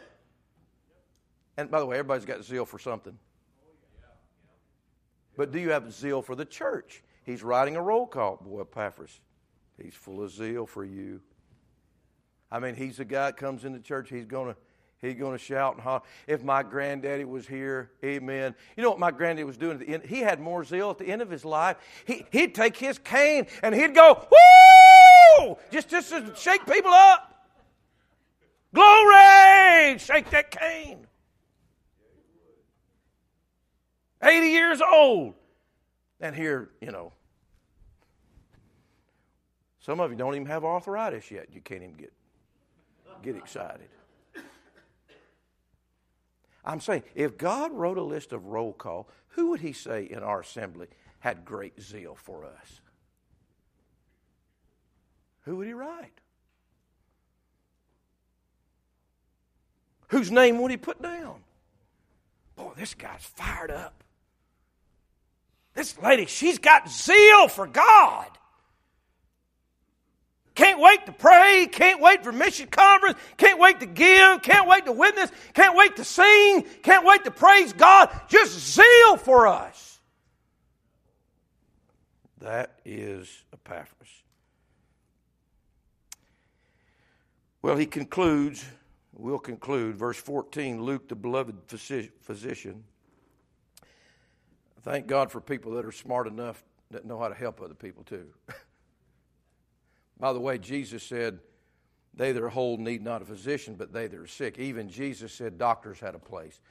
[1.56, 3.18] And by the way, everybody's got zeal for something.
[5.38, 7.04] But do you have zeal for the church?
[7.24, 9.20] He's writing a roll call, boy, Epaphras.
[9.82, 11.22] He's full of zeal for you.
[12.52, 14.56] I mean, he's the guy that comes into church, he's to
[15.02, 16.02] He's to shout and holler.
[16.28, 18.54] If my granddaddy was here, amen.
[18.78, 20.04] You know what my granddaddy was doing at the end?
[20.06, 21.78] He had more zeal at the end of his life.
[22.06, 24.61] He, he'd take his cane and he'd go, woo!
[25.72, 27.48] Just, just to shake people up.
[28.74, 29.98] Glory!
[29.98, 31.08] Shake that cane.
[34.24, 35.34] 80 years old.
[36.20, 37.12] And here, you know,
[39.80, 41.48] some of you don't even have arthritis yet.
[41.52, 42.14] You can't even get,
[43.24, 43.90] get excited.
[46.64, 50.20] I'm saying, if God wrote a list of roll call, who would he say in
[50.20, 50.88] our assembly
[51.20, 52.82] had great zeal for us?
[55.52, 56.14] Who would he write?
[60.08, 61.42] Whose name would he put down?
[62.56, 64.02] Boy, this guy's fired up.
[65.74, 68.28] This lady, she's got zeal for God.
[70.56, 71.68] Can't wait to pray.
[71.70, 73.20] Can't wait for mission conference.
[73.36, 74.44] Can't wait to give.
[74.44, 75.34] Can't wait to witness.
[75.54, 76.64] Can't wait to sing.
[76.82, 78.10] Can't wait to praise God.
[78.30, 80.00] Just zeal for us.
[82.40, 84.21] That is Epaphras.
[87.64, 88.66] Well, he concludes,
[89.14, 92.84] we'll conclude, verse 14 Luke, the beloved physician.
[94.82, 98.04] Thank God for people that are smart enough that know how to help other people
[98.04, 98.26] too.
[100.20, 101.40] By the way, Jesus said,
[102.16, 104.58] They that are whole need not a physician, but they that are sick.
[104.58, 106.62] Even Jesus said doctors had a place.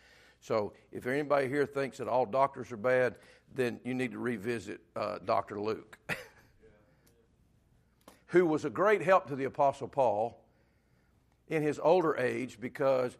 [0.41, 3.14] So if anybody here thinks that all doctors are bad,
[3.55, 5.61] then you need to revisit uh, Dr.
[5.61, 5.99] Luke.
[8.26, 10.39] who was a great help to the Apostle Paul
[11.51, 13.17] in his older age because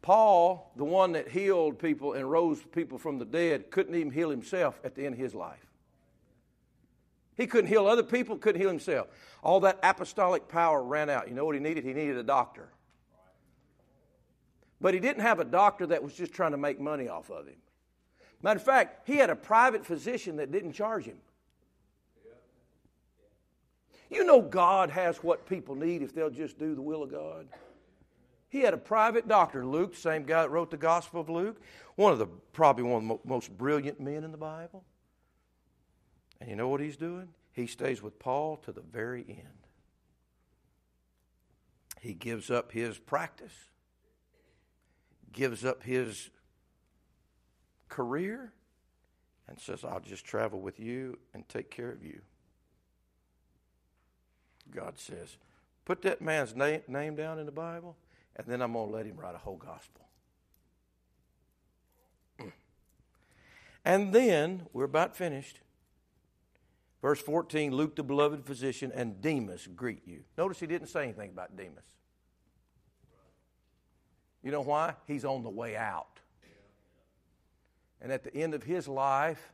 [0.00, 4.30] Paul, the one that healed people and rose people from the dead, couldn't even heal
[4.30, 5.66] himself at the end of his life.
[7.36, 9.08] He couldn't heal other people, couldn't heal himself.
[9.42, 11.28] All that apostolic power ran out.
[11.28, 11.84] You know what he needed?
[11.84, 12.70] He needed a doctor.
[14.80, 17.46] But he didn't have a doctor that was just trying to make money off of
[17.46, 17.56] him.
[18.42, 21.18] Matter of fact, he had a private physician that didn't charge him.
[24.10, 27.46] You know, God has what people need if they'll just do the will of God.
[28.48, 31.60] He had a private doctor, Luke, same guy that wrote the Gospel of Luke,
[31.96, 34.84] one of the probably one of the most brilliant men in the Bible.
[36.40, 37.28] And you know what he's doing?
[37.52, 39.66] He stays with Paul to the very end.
[42.00, 43.52] He gives up his practice,
[45.32, 46.30] gives up his
[47.88, 48.52] career,
[49.48, 52.20] and says, I'll just travel with you and take care of you.
[54.74, 55.36] God says,
[55.84, 57.96] put that man's name, name down in the Bible,
[58.36, 60.06] and then I'm going to let him write a whole gospel.
[63.84, 65.60] And then, we're about finished.
[67.00, 70.24] Verse 14 Luke, the beloved physician, and Demas greet you.
[70.36, 71.84] Notice he didn't say anything about Demas.
[74.42, 74.94] You know why?
[75.06, 76.20] He's on the way out.
[78.00, 79.52] And at the end of his life,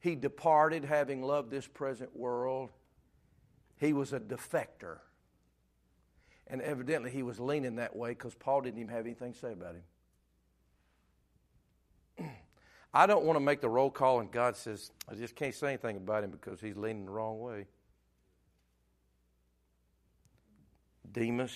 [0.00, 2.70] he departed having loved this present world
[3.78, 4.98] he was a defector.
[6.46, 9.52] And evidently he was leaning that way because Paul didn't even have anything to say
[9.52, 9.76] about
[12.18, 12.30] him.
[12.94, 15.68] I don't want to make the roll call, and God says, I just can't say
[15.68, 17.66] anything about him because he's leaning the wrong way.
[21.10, 21.52] Demas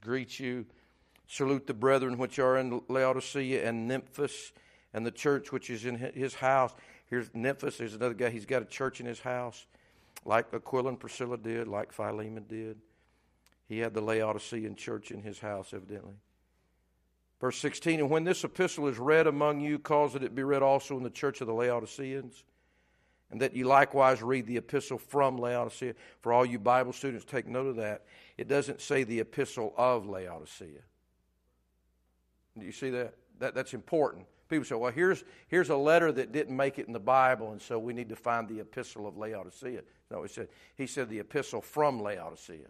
[0.00, 0.66] greet you.
[1.26, 4.52] Salute the brethren which are in Laodicea and Nymphas
[4.94, 6.72] and the church which is in his house.
[7.10, 7.76] Here's Nymphas.
[7.76, 8.30] There's another guy.
[8.30, 9.66] He's got a church in his house
[10.24, 12.78] like Aquila and Priscilla did, like Philemon did.
[13.68, 16.14] He had the Laodicean church in his house, evidently.
[17.40, 20.62] Verse 16, and when this epistle is read among you, cause that it be read
[20.62, 22.44] also in the church of the Laodiceans,
[23.30, 25.94] and that you likewise read the epistle from Laodicea.
[26.20, 28.04] For all you Bible students, take note of that.
[28.36, 30.80] It doesn't say the epistle of Laodicea.
[32.58, 33.14] Do you see that?
[33.38, 34.26] that that's important.
[34.48, 37.60] People say, well, here's, here's a letter that didn't make it in the Bible, and
[37.60, 39.82] so we need to find the epistle of Laodicea.
[40.10, 42.68] No, he said, he said the epistle from Laodicea.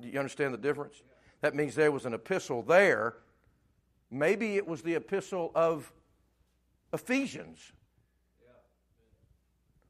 [0.00, 1.02] Do you understand the difference?
[1.40, 3.16] That means there was an epistle there.
[4.10, 5.92] Maybe it was the epistle of
[6.92, 7.72] Ephesians.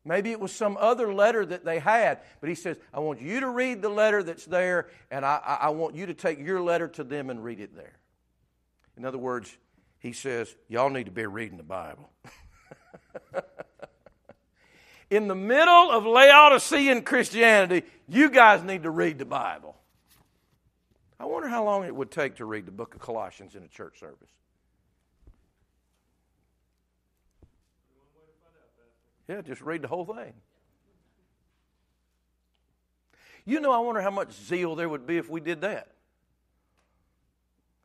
[0.05, 3.41] Maybe it was some other letter that they had, but he says, I want you
[3.41, 6.87] to read the letter that's there, and I, I want you to take your letter
[6.89, 7.99] to them and read it there.
[8.97, 9.57] In other words,
[9.99, 12.11] he says, Y'all need to be reading the Bible.
[15.11, 19.77] In the middle of Laodicean Christianity, you guys need to read the Bible.
[21.19, 23.69] I wonder how long it would take to read the book of Colossians in a
[23.69, 24.31] church service.
[29.29, 30.35] Yeah, just read the whole thing.
[33.45, 35.96] You know, I wonder how much zeal there would be if we did that.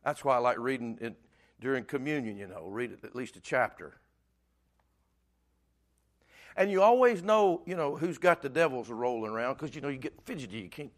[0.04, 1.14] That's why I like reading it
[1.60, 3.94] during communion, you know, read at least a chapter.
[6.56, 9.88] And you always know, you know, who's got the devils rolling around because, you know,
[9.88, 10.58] you get fidgety.
[10.58, 10.92] You can't,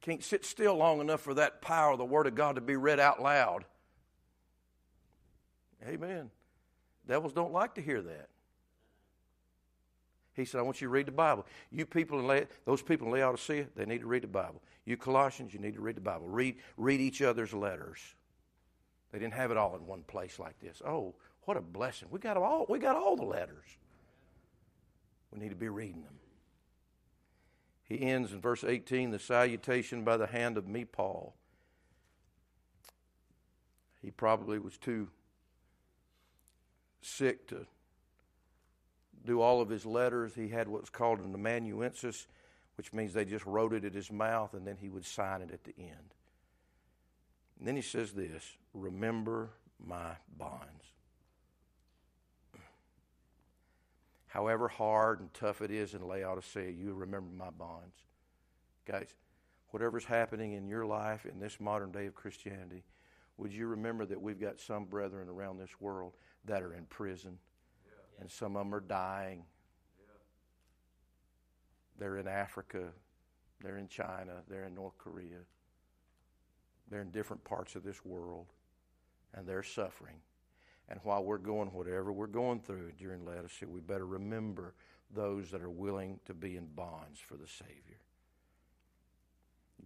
[0.00, 2.76] can't sit still long enough for that power of the Word of God to be
[2.76, 3.64] read out loud.
[5.86, 6.30] Amen.
[7.06, 8.28] Devils don't like to hear that.
[10.38, 11.44] He said, I want you to read the Bible.
[11.70, 14.62] You people in La- those people in Laodicea, they need to read the Bible.
[14.84, 16.28] You Colossians, you need to read the Bible.
[16.28, 17.98] Read, read each other's letters.
[19.10, 20.80] They didn't have it all in one place like this.
[20.86, 22.08] Oh, what a blessing.
[22.10, 23.64] We got all, we got all the letters.
[25.32, 26.14] We need to be reading them.
[27.82, 31.34] He ends in verse 18 the salutation by the hand of me, Paul.
[34.00, 35.08] He probably was too
[37.02, 37.66] sick to
[39.28, 40.34] do all of his letters.
[40.34, 42.26] He had what's called an amanuensis,
[42.76, 45.50] which means they just wrote it at his mouth and then he would sign it
[45.52, 46.14] at the end.
[47.58, 49.50] And then he says this Remember
[49.84, 50.84] my bonds.
[54.28, 57.96] However hard and tough it is in Laodicea, you remember my bonds.
[58.86, 59.14] Guys,
[59.70, 62.84] whatever's happening in your life in this modern day of Christianity,
[63.36, 66.12] would you remember that we've got some brethren around this world
[66.44, 67.38] that are in prison?
[68.20, 69.44] And some of them are dying.
[71.98, 72.90] They're in Africa,
[73.60, 75.40] they're in China, they're in North Korea,
[76.88, 78.46] they're in different parts of this world,
[79.34, 80.16] and they're suffering.
[80.88, 84.74] And while we're going whatever we're going through during Laodicea, we better remember
[85.14, 88.00] those that are willing to be in bonds for the Savior.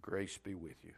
[0.01, 0.93] Grace be with you.